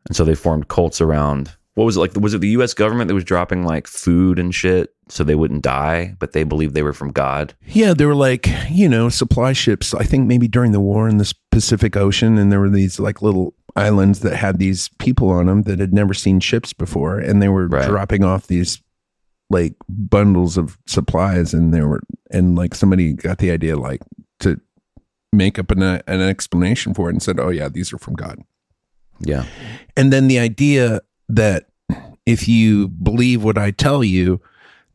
And 0.07 0.15
so 0.15 0.23
they 0.23 0.35
formed 0.35 0.67
cults 0.67 1.01
around 1.01 1.55
what 1.75 1.85
was 1.85 1.95
it 1.97 1.99
like 1.99 2.15
was 2.15 2.33
it 2.33 2.39
the 2.41 2.49
US 2.49 2.73
government 2.73 3.07
that 3.09 3.13
was 3.13 3.23
dropping 3.23 3.63
like 3.63 3.85
food 3.87 4.39
and 4.39 4.53
shit 4.55 4.93
so 5.09 5.23
they 5.23 5.35
wouldn't 5.35 5.61
die, 5.61 6.15
but 6.19 6.31
they 6.33 6.43
believed 6.43 6.73
they 6.73 6.81
were 6.81 6.93
from 6.93 7.11
God? 7.11 7.53
Yeah, 7.67 7.93
they 7.93 8.05
were 8.05 8.15
like, 8.15 8.47
you 8.71 8.89
know, 8.89 9.09
supply 9.09 9.53
ships. 9.53 9.93
I 9.93 10.03
think 10.03 10.25
maybe 10.27 10.47
during 10.47 10.71
the 10.71 10.79
war 10.79 11.07
in 11.07 11.17
the 11.17 11.31
Pacific 11.51 11.95
Ocean, 11.95 12.37
and 12.37 12.51
there 12.51 12.59
were 12.59 12.69
these 12.69 12.99
like 12.99 13.21
little 13.21 13.53
islands 13.75 14.21
that 14.21 14.35
had 14.35 14.57
these 14.57 14.89
people 14.99 15.29
on 15.29 15.45
them 15.47 15.63
that 15.63 15.79
had 15.79 15.93
never 15.93 16.13
seen 16.13 16.39
ships 16.39 16.73
before, 16.73 17.19
and 17.19 17.41
they 17.41 17.49
were 17.49 17.67
Right. 17.67 17.87
dropping 17.87 18.23
off 18.23 18.47
these 18.47 18.81
like 19.51 19.75
bundles 19.89 20.57
of 20.57 20.77
supplies, 20.87 21.53
and 21.53 21.73
they 21.73 21.81
were, 21.81 22.01
and 22.31 22.55
like 22.55 22.73
somebody 22.73 23.13
got 23.13 23.37
the 23.37 23.51
idea 23.51 23.77
like 23.77 24.01
to 24.39 24.59
make 25.31 25.59
up 25.59 25.69
an, 25.71 25.83
uh, 25.83 26.01
an 26.07 26.21
explanation 26.21 26.93
for 26.93 27.09
it 27.09 27.13
and 27.13 27.21
said, 27.21 27.39
oh 27.39 27.49
yeah, 27.49 27.67
these 27.69 27.91
are 27.93 27.97
from 27.99 28.15
God. 28.15 28.39
Yeah. 29.19 29.45
And 29.95 30.11
then 30.11 30.27
the 30.29 30.39
idea 30.39 31.01
that 31.29 31.67
if 32.25 32.47
you 32.47 32.87
believe 32.87 33.43
what 33.43 33.57
I 33.57 33.71
tell 33.71 34.03
you, 34.03 34.41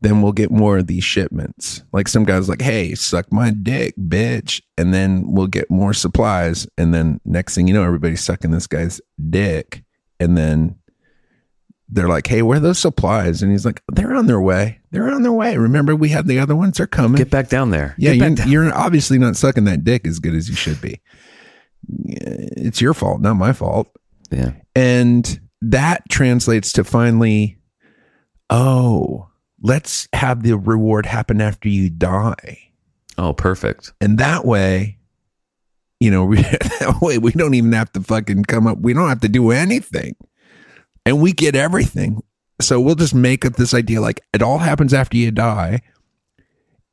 then 0.01 0.21
we'll 0.21 0.31
get 0.31 0.51
more 0.51 0.79
of 0.79 0.87
these 0.87 1.03
shipments. 1.03 1.83
Like 1.93 2.07
some 2.07 2.23
guys 2.23 2.49
like, 2.49 2.61
hey, 2.61 2.95
suck 2.95 3.31
my 3.31 3.51
dick, 3.51 3.93
bitch. 3.97 4.61
And 4.77 4.93
then 4.93 5.31
we'll 5.31 5.47
get 5.47 5.69
more 5.69 5.93
supplies. 5.93 6.67
And 6.77 6.93
then 6.93 7.21
next 7.23 7.55
thing 7.55 7.67
you 7.67 7.73
know, 7.73 7.83
everybody's 7.83 8.23
sucking 8.23 8.51
this 8.51 8.67
guy's 8.67 8.99
dick. 9.29 9.83
And 10.19 10.35
then 10.35 10.75
they're 11.87 12.07
like, 12.07 12.25
hey, 12.25 12.41
where 12.41 12.57
are 12.57 12.61
those 12.61 12.79
supplies? 12.79 13.43
And 13.43 13.51
he's 13.51 13.65
like, 13.65 13.83
they're 13.91 14.15
on 14.15 14.25
their 14.25 14.41
way. 14.41 14.79
They're 14.91 15.11
on 15.11 15.21
their 15.21 15.31
way. 15.31 15.57
Remember, 15.57 15.95
we 15.95 16.09
had 16.09 16.25
the 16.25 16.39
other 16.39 16.55
ones. 16.55 16.77
They're 16.77 16.87
coming. 16.87 17.17
Get 17.17 17.29
back 17.29 17.49
down 17.49 17.69
there. 17.69 17.95
yeah, 17.99 18.11
you're, 18.11 18.29
down. 18.31 18.49
you're 18.49 18.73
obviously 18.73 19.19
not 19.19 19.35
sucking 19.35 19.65
that 19.65 19.83
dick 19.83 20.07
as 20.07 20.19
good 20.19 20.33
as 20.33 20.49
you 20.49 20.55
should 20.55 20.81
be. 20.81 20.99
It's 22.07 22.81
your 22.81 22.93
fault, 22.93 23.21
not 23.21 23.35
my 23.35 23.53
fault. 23.53 23.87
Yeah. 24.31 24.53
And 24.75 25.39
that 25.61 26.03
translates 26.09 26.71
to 26.73 26.83
finally, 26.83 27.57
oh, 28.49 29.27
let's 29.61 30.07
have 30.13 30.43
the 30.43 30.57
reward 30.57 31.05
happen 31.05 31.41
after 31.41 31.69
you 31.69 31.89
die. 31.89 32.59
Oh, 33.17 33.33
perfect. 33.33 33.93
And 34.01 34.17
that 34.17 34.45
way, 34.45 34.97
you 35.99 36.09
know, 36.11 36.25
we, 36.25 36.37
that 36.37 36.97
way 37.01 37.17
we 37.17 37.31
don't 37.31 37.53
even 37.53 37.71
have 37.73 37.91
to 37.93 38.01
fucking 38.01 38.43
come 38.45 38.67
up, 38.67 38.79
we 38.79 38.93
don't 38.93 39.09
have 39.09 39.21
to 39.21 39.29
do 39.29 39.51
anything. 39.51 40.15
And 41.05 41.19
we 41.21 41.31
get 41.33 41.55
everything. 41.55 42.21
So 42.61 42.79
we'll 42.79 42.93
just 42.95 43.15
make 43.15 43.43
up 43.43 43.53
this 43.55 43.73
idea 43.73 44.01
like 44.01 44.21
it 44.33 44.43
all 44.43 44.59
happens 44.59 44.93
after 44.93 45.17
you 45.17 45.31
die, 45.31 45.81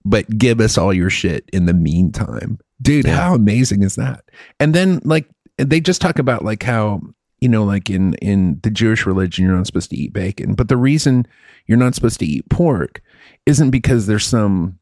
but 0.05 0.39
give 0.39 0.61
us 0.61 0.79
all 0.79 0.95
your 0.95 1.11
shit 1.11 1.45
in 1.53 1.67
the 1.67 1.75
meantime. 1.75 2.59
Dude, 2.81 3.07
Yeah. 3.07 3.17
how 3.17 3.35
amazing 3.35 3.83
is 3.83 3.97
that? 3.97 4.25
And 4.61 4.75
then 4.75 5.01
like 5.05 5.29
they 5.59 5.81
just 5.81 6.01
talk 6.01 6.19
about 6.19 6.43
like 6.45 6.63
how 6.63 7.03
you 7.41 7.49
know 7.49 7.65
like 7.65 7.91
in 7.91 8.15
in 8.15 8.61
the 8.63 8.71
Jewish 8.71 9.07
religion 9.07 9.45
you're 9.45 9.57
not 9.57 9.67
supposed 9.67 9.91
to 9.91 9.97
eat 9.97 10.13
bacon, 10.13 10.55
but 10.55 10.69
the 10.69 10.77
reason 10.77 11.27
you're 11.67 11.79
not 11.79 11.95
supposed 11.95 12.21
to 12.21 12.27
eat 12.27 12.49
pork 12.49 13.03
isn't 13.47 13.71
because 13.71 14.07
there's 14.07 14.27
some 14.27 14.79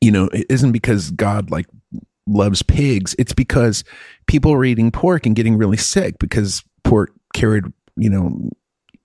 you 0.00 0.10
know, 0.10 0.26
it 0.32 0.46
isn't 0.48 0.72
because 0.72 1.10
God 1.10 1.50
like 1.50 1.66
loves 2.26 2.62
pigs. 2.62 3.14
It's 3.18 3.32
because 3.32 3.84
people 4.26 4.52
were 4.52 4.64
eating 4.64 4.90
pork 4.90 5.26
and 5.26 5.36
getting 5.36 5.56
really 5.56 5.76
sick 5.76 6.18
because 6.18 6.62
pork 6.84 7.12
carried, 7.34 7.64
you 7.96 8.08
know, 8.08 8.50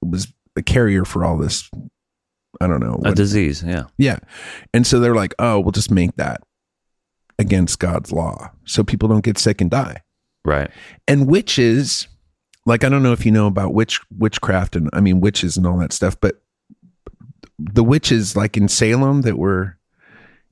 was 0.01 0.31
a 0.55 0.61
carrier 0.61 1.05
for 1.05 1.25
all 1.25 1.37
this. 1.37 1.69
I 2.61 2.67
don't 2.67 2.79
know. 2.79 2.93
A 2.93 3.09
what- 3.09 3.15
disease. 3.15 3.63
Yeah. 3.63 3.83
yeah. 3.97 4.19
And 4.73 4.87
so 4.87 4.99
they're 4.99 5.15
like, 5.15 5.33
oh, 5.39 5.59
we'll 5.59 5.71
just 5.71 5.91
make 5.91 6.15
that 6.15 6.41
against 7.37 7.79
God's 7.79 8.13
law 8.13 8.51
so 8.63 8.83
people 8.83 9.09
don't 9.09 9.23
get 9.23 9.37
sick 9.37 9.59
and 9.59 9.69
die. 9.69 10.01
Right. 10.45 10.71
And 11.07 11.27
witches, 11.27 12.07
like, 12.65 12.83
I 12.83 12.89
don't 12.89 13.03
know 13.03 13.13
if 13.13 13.25
you 13.25 13.31
know 13.31 13.47
about 13.47 13.73
witch 13.73 13.99
witchcraft 14.17 14.75
and 14.75 14.89
I 14.93 15.01
mean 15.01 15.21
witches 15.21 15.57
and 15.57 15.67
all 15.67 15.77
that 15.79 15.93
stuff, 15.93 16.19
but 16.19 16.41
the 17.59 17.83
witches 17.83 18.35
like 18.35 18.57
in 18.57 18.67
Salem 18.67 19.21
that 19.21 19.37
were, 19.37 19.77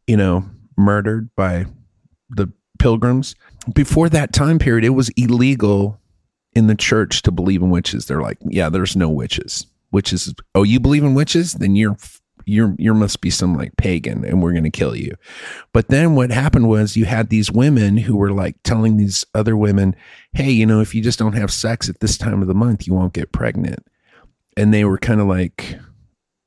you 0.08 0.18
know, 0.18 0.46
murdered 0.78 1.30
by 1.36 1.66
the 2.30 2.52
pilgrims, 2.80 3.36
before 3.74 4.10
that 4.10 4.34
time 4.34 4.60
period, 4.60 4.84
it 4.86 4.90
was 4.90 5.10
illegal 5.16 6.00
in 6.54 6.68
the 6.68 6.76
church 6.76 7.22
to 7.24 7.32
believe 7.32 7.62
in 7.62 7.70
witches. 7.70 8.06
They're 8.06 8.22
like, 8.22 8.38
yeah, 8.42 8.70
there's 8.70 8.96
no 8.96 9.10
witches. 9.10 9.66
Witches. 9.92 10.34
Oh, 10.56 10.64
you 10.64 10.80
believe 10.80 11.04
in 11.04 11.14
witches? 11.14 11.54
Then 11.54 11.76
you're 11.76 11.98
you're 12.46 12.76
you 12.78 12.94
must 12.94 13.22
be 13.22 13.30
some 13.30 13.56
like 13.56 13.76
pagan 13.78 14.26
and 14.26 14.42
we're 14.42 14.52
going 14.52 14.64
to 14.64 14.70
kill 14.70 14.96
you. 14.96 15.16
But 15.72 15.88
then 15.90 16.16
what 16.16 16.32
happened 16.32 16.68
was 16.68 16.98
you 16.98 17.06
had 17.06 17.30
these 17.30 17.52
women 17.52 17.98
who 17.98 18.16
were 18.16 18.32
like 18.32 18.56
telling 18.64 18.98
these 18.98 19.26
other 19.34 19.56
women 19.56 19.96
hey 20.34 20.52
you 20.52 20.66
know 20.66 20.82
if 20.82 20.94
you 20.94 21.02
just 21.02 21.20
don't 21.20 21.34
have 21.34 21.52
sex 21.52 21.90
at 21.90 22.00
this 22.00 22.18
time 22.18 22.42
of 22.42 22.48
the 22.48 22.54
month 22.54 22.88
you 22.88 22.94
won't 22.94 23.14
get 23.14 23.32
pregnant. 23.32 23.86
And 24.56 24.74
they 24.74 24.86
were 24.86 24.98
kind 24.98 25.20
of 25.20 25.28
like 25.28 25.78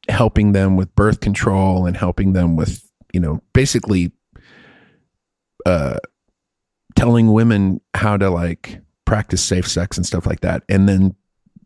helping 0.08 0.52
them 0.52 0.76
with 0.76 0.94
birth 0.94 1.20
control 1.20 1.86
and 1.86 1.96
helping 1.96 2.32
them 2.32 2.56
with 2.56 2.88
you 3.12 3.20
know 3.20 3.42
basically 3.52 4.12
uh 5.64 5.98
telling 6.94 7.32
women 7.32 7.80
how 7.94 8.16
to 8.16 8.30
like 8.30 8.80
practice 9.04 9.42
safe 9.42 9.68
sex 9.68 9.96
and 9.96 10.06
stuff 10.06 10.26
like 10.26 10.40
that. 10.40 10.62
And 10.68 10.88
then 10.88 11.14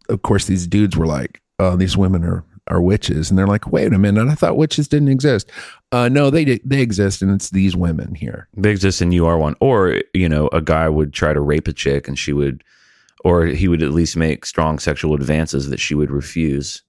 of 0.08 0.22
course 0.22 0.46
these 0.46 0.66
dudes 0.66 0.96
were 0.96 1.06
like 1.06 1.40
oh 1.58 1.76
these 1.76 1.96
women 1.96 2.24
are 2.24 2.44
are 2.68 2.80
witches 2.80 3.30
and 3.30 3.38
they're 3.38 3.46
like 3.46 3.66
wait 3.66 3.92
a 3.92 3.98
minute 3.98 4.28
i 4.28 4.34
thought 4.34 4.56
witches 4.56 4.88
didn't 4.88 5.08
exist 5.08 5.50
uh 5.92 6.08
no 6.08 6.30
they 6.30 6.58
they 6.64 6.80
exist 6.80 7.22
and 7.22 7.30
it's 7.30 7.50
these 7.50 7.74
women 7.76 8.14
here 8.14 8.48
They 8.56 8.70
exist 8.70 9.00
and 9.00 9.14
you 9.14 9.26
are 9.26 9.38
one. 9.38 9.56
Or, 9.60 10.00
you 10.14 10.28
know, 10.28 10.48
a 10.52 10.60
guy 10.60 10.88
would 10.88 11.12
try 11.12 11.32
to 11.32 11.40
rape 11.40 11.68
a 11.68 11.72
chick 11.72 12.08
and 12.08 12.18
she 12.18 12.32
would, 12.32 12.62
or 13.24 13.46
he 13.46 13.68
would 13.68 13.82
at 13.82 13.92
least 13.92 14.16
make 14.16 14.44
strong 14.44 14.78
sexual 14.78 15.14
advances 15.14 15.68
that 15.70 15.80
she 15.80 15.94
would 15.94 16.10
refuse. 16.10 16.82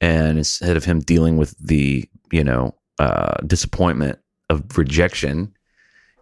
And 0.00 0.38
instead 0.38 0.76
of 0.76 0.84
him 0.84 1.00
dealing 1.00 1.36
with 1.36 1.56
the, 1.58 2.08
you 2.30 2.44
know, 2.44 2.74
uh, 2.98 3.34
disappointment 3.46 4.18
of 4.50 4.76
rejection, 4.76 5.54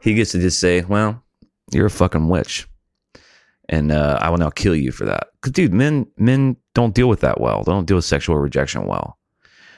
he 0.00 0.14
gets 0.14 0.32
to 0.32 0.40
just 0.40 0.60
say, 0.60 0.82
well, 0.82 1.22
you're 1.72 1.86
a 1.86 1.90
fucking 1.90 2.28
witch. 2.28 2.66
And 3.68 3.90
uh, 3.90 4.18
I 4.20 4.30
will 4.30 4.38
now 4.38 4.50
kill 4.50 4.76
you 4.76 4.92
for 4.92 5.04
that. 5.06 5.28
Because, 5.34 5.52
dude, 5.52 5.74
men 5.74 6.06
men 6.16 6.56
don't 6.74 6.94
deal 6.94 7.08
with 7.08 7.20
that 7.20 7.40
well. 7.40 7.64
They 7.64 7.72
don't 7.72 7.86
deal 7.86 7.96
with 7.96 8.04
sexual 8.04 8.36
rejection 8.36 8.86
well. 8.86 9.18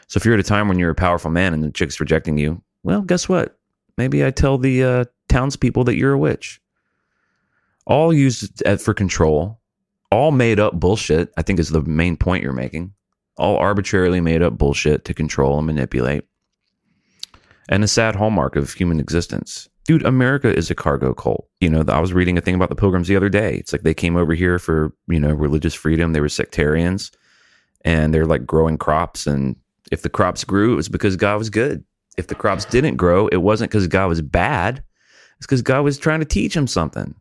So 0.09 0.19
if 0.19 0.25
you're 0.25 0.35
at 0.35 0.41
a 0.41 0.45
time 0.45 0.69
when 0.69 0.79
you're 0.79 0.91
a 0.91 0.95
powerful 0.95 1.31
man 1.31 1.55
and 1.55 1.63
the 1.63 1.71
chick's 1.71 2.01
rejecting 2.01 2.39
you, 2.39 2.63
well, 2.83 3.03
guess 3.03 3.29
what? 3.29 3.59
Maybe 3.97 4.25
I 4.25 4.31
tell 4.31 4.59
the 4.59 4.85
uh, 4.85 5.05
townspeople 5.29 5.85
that 5.85 5.97
you're 5.97 6.13
a 6.13 6.19
witch. 6.19 6.61
All 7.87 8.13
used 8.13 8.63
for 8.81 8.95
control, 8.95 9.61
all 10.11 10.31
made 10.31 10.61
up 10.61 10.79
bullshit. 10.79 11.33
I 11.37 11.43
think 11.43 11.59
is 11.59 11.71
the 11.71 11.83
main 11.83 12.17
point 12.17 12.43
you're 12.43 12.53
making. 12.53 12.93
All 13.37 13.57
arbitrarily 13.57 14.21
made 14.21 14.43
up 14.43 14.59
bullshit 14.59 15.05
to 15.07 15.15
control 15.15 15.59
and 15.59 15.67
manipulate. 15.67 16.25
And 17.69 17.85
a 17.85 17.89
sad 17.89 18.17
hallmark 18.17 18.57
of 18.57 18.73
human 18.73 19.01
existence. 19.01 19.69
Dude, 19.89 20.05
America 20.05 20.55
is 20.55 20.71
a 20.71 20.75
cargo 20.75 21.15
cult. 21.15 21.49
You 21.63 21.71
know, 21.71 21.83
I 21.89 21.99
was 21.99 22.13
reading 22.13 22.37
a 22.37 22.43
thing 22.43 22.55
about 22.55 22.69
the 22.69 22.75
pilgrims 22.77 23.09
the 23.09 23.17
other 23.17 23.31
day. 23.31 23.57
It's 23.57 23.73
like 23.73 23.85
they 23.85 23.95
came 23.95 24.17
over 24.17 24.35
here 24.35 24.59
for, 24.59 24.93
you 25.07 25.19
know, 25.19 25.33
religious 25.33 25.73
freedom. 25.73 26.13
They 26.13 26.21
were 26.21 26.29
sectarians 26.29 27.11
and 27.87 28.13
they're 28.13 28.27
like 28.27 28.45
growing 28.45 28.77
crops. 28.77 29.27
And 29.27 29.57
if 29.91 30.03
the 30.03 30.11
crops 30.11 30.45
grew, 30.45 30.75
it 30.75 30.77
was 30.77 30.91
because 30.91 31.17
God 31.17 31.39
was 31.39 31.49
good. 31.49 31.83
If 32.19 32.27
the 32.27 32.35
crops 32.35 32.67
didn't 32.67 32.97
grow, 32.97 33.29
it 33.29 33.39
wasn't 33.39 33.71
because 33.71 33.87
God 33.87 34.09
was 34.09 34.21
bad. 34.21 34.83
It's 35.39 35.47
because 35.47 35.63
God 35.63 35.81
was 35.85 35.97
trying 35.97 36.21
to 36.21 36.27
teach 36.27 36.53
them 36.53 36.67
something. 36.67 37.15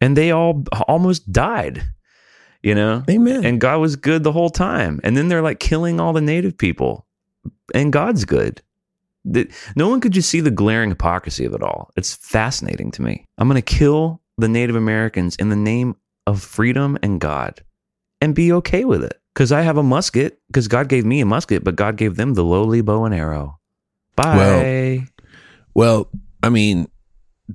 And 0.00 0.16
they 0.16 0.30
all 0.30 0.64
almost 0.88 1.30
died, 1.32 1.82
you 2.62 2.74
know? 2.74 3.04
amen 3.10 3.44
And 3.44 3.60
God 3.60 3.76
was 3.76 3.96
good 3.96 4.24
the 4.24 4.32
whole 4.32 4.48
time. 4.48 5.00
And 5.04 5.18
then 5.18 5.28
they're 5.28 5.42
like 5.42 5.60
killing 5.60 6.00
all 6.00 6.14
the 6.14 6.22
native 6.22 6.56
people. 6.56 7.06
And 7.74 7.92
God's 7.92 8.24
good. 8.24 8.62
That 9.24 9.52
no 9.76 9.88
one 9.88 10.00
could 10.00 10.12
just 10.12 10.28
see 10.28 10.40
the 10.40 10.50
glaring 10.50 10.90
hypocrisy 10.90 11.44
of 11.44 11.54
it 11.54 11.62
all. 11.62 11.90
It's 11.96 12.14
fascinating 12.14 12.90
to 12.92 13.02
me. 13.02 13.26
I'm 13.38 13.48
going 13.48 13.60
to 13.60 13.62
kill 13.62 14.20
the 14.36 14.48
Native 14.48 14.76
Americans 14.76 15.36
in 15.36 15.48
the 15.48 15.56
name 15.56 15.96
of 16.26 16.42
freedom 16.42 16.98
and 17.02 17.20
God 17.20 17.62
and 18.20 18.34
be 18.34 18.52
okay 18.52 18.84
with 18.84 19.04
it. 19.04 19.20
Because 19.34 19.50
I 19.52 19.62
have 19.62 19.78
a 19.78 19.82
musket, 19.82 20.40
because 20.48 20.68
God 20.68 20.88
gave 20.88 21.06
me 21.06 21.20
a 21.20 21.26
musket, 21.26 21.64
but 21.64 21.76
God 21.76 21.96
gave 21.96 22.16
them 22.16 22.34
the 22.34 22.44
lowly 22.44 22.82
bow 22.82 23.04
and 23.04 23.14
arrow. 23.14 23.58
Bye. 24.14 25.06
Well, 25.74 26.10
I 26.42 26.50
mean, 26.50 26.88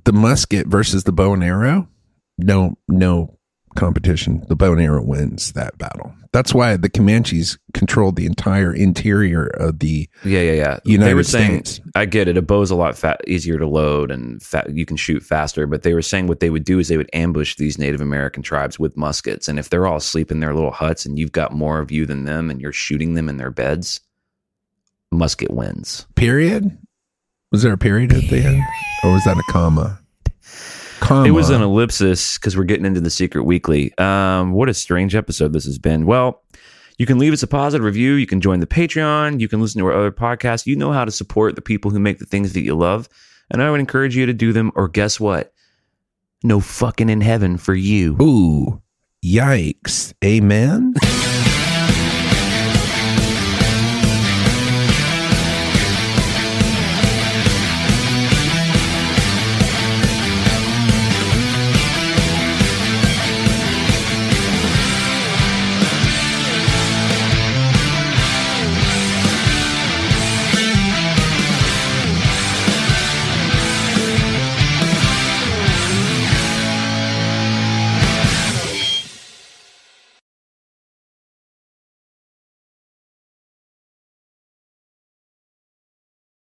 the 0.04 0.12
musket 0.12 0.66
versus 0.66 1.04
the 1.04 1.12
bow 1.12 1.34
and 1.34 1.44
arrow, 1.44 1.88
no, 2.36 2.76
no 2.88 3.37
competition. 3.78 4.44
The 4.48 4.56
bow 4.56 4.72
and 4.72 4.80
arrow 4.80 5.02
wins 5.02 5.52
that 5.52 5.78
battle. 5.78 6.12
That's 6.32 6.52
why 6.52 6.76
the 6.76 6.90
Comanches 6.90 7.58
controlled 7.72 8.16
the 8.16 8.26
entire 8.26 8.74
interior 8.74 9.46
of 9.46 9.78
the 9.78 10.08
yeah, 10.24 10.40
yeah, 10.40 10.52
yeah. 10.52 10.78
United 10.84 11.08
they 11.10 11.14
were 11.14 11.22
saying, 11.22 11.64
States. 11.64 11.80
I 11.94 12.04
get 12.04 12.28
it. 12.28 12.36
A 12.36 12.42
bow's 12.42 12.70
a 12.70 12.76
lot 12.76 12.98
fa- 12.98 13.18
easier 13.26 13.58
to 13.58 13.66
load 13.66 14.10
and 14.10 14.42
fa- 14.42 14.66
you 14.68 14.84
can 14.84 14.96
shoot 14.96 15.22
faster. 15.22 15.66
But 15.66 15.82
they 15.84 15.94
were 15.94 16.02
saying 16.02 16.26
what 16.26 16.40
they 16.40 16.50
would 16.50 16.64
do 16.64 16.78
is 16.78 16.88
they 16.88 16.96
would 16.98 17.10
ambush 17.12 17.56
these 17.56 17.78
Native 17.78 18.00
American 18.00 18.42
tribes 18.42 18.78
with 18.78 18.96
muskets. 18.96 19.48
And 19.48 19.58
if 19.58 19.70
they're 19.70 19.86
all 19.86 19.96
asleep 19.96 20.30
in 20.30 20.40
their 20.40 20.54
little 20.54 20.70
huts 20.72 21.06
and 21.06 21.18
you've 21.18 21.32
got 21.32 21.52
more 21.52 21.78
of 21.78 21.90
you 21.90 22.04
than 22.04 22.24
them 22.24 22.50
and 22.50 22.60
you're 22.60 22.72
shooting 22.72 23.14
them 23.14 23.28
in 23.28 23.36
their 23.38 23.50
beds, 23.50 24.00
musket 25.10 25.50
wins. 25.50 26.06
period. 26.14 26.76
Was 27.50 27.62
there 27.62 27.72
a 27.72 27.78
period 27.78 28.12
at 28.12 28.28
the 28.28 28.40
end, 28.44 28.62
or 29.02 29.12
was 29.12 29.24
that 29.24 29.38
a 29.38 29.52
comma? 29.52 29.98
Comma. 31.00 31.26
It 31.26 31.32
was 31.32 31.50
an 31.50 31.62
ellipsis 31.62 32.38
because 32.38 32.56
we're 32.56 32.64
getting 32.64 32.86
into 32.86 33.00
the 33.00 33.10
secret 33.10 33.42
weekly. 33.42 33.96
Um, 33.98 34.52
what 34.52 34.68
a 34.68 34.74
strange 34.74 35.14
episode 35.14 35.52
this 35.52 35.64
has 35.64 35.78
been. 35.78 36.06
Well, 36.06 36.42
you 36.98 37.06
can 37.06 37.18
leave 37.18 37.32
us 37.32 37.42
a 37.42 37.46
positive 37.46 37.84
review. 37.84 38.14
You 38.14 38.26
can 38.26 38.40
join 38.40 38.60
the 38.60 38.66
Patreon. 38.66 39.40
You 39.40 39.48
can 39.48 39.60
listen 39.60 39.80
to 39.80 39.86
our 39.86 39.92
other 39.92 40.12
podcasts. 40.12 40.66
You 40.66 40.76
know 40.76 40.92
how 40.92 41.04
to 41.04 41.12
support 41.12 41.54
the 41.54 41.62
people 41.62 41.90
who 41.90 42.00
make 42.00 42.18
the 42.18 42.26
things 42.26 42.52
that 42.52 42.62
you 42.62 42.74
love. 42.74 43.08
And 43.50 43.62
I 43.62 43.70
would 43.70 43.80
encourage 43.80 44.16
you 44.16 44.26
to 44.26 44.32
do 44.32 44.52
them. 44.52 44.72
Or 44.74 44.88
guess 44.88 45.20
what? 45.20 45.52
No 46.42 46.60
fucking 46.60 47.08
in 47.08 47.20
heaven 47.20 47.56
for 47.56 47.74
you. 47.74 48.16
Ooh, 48.20 48.82
yikes! 49.24 50.12
Amen. 50.24 50.94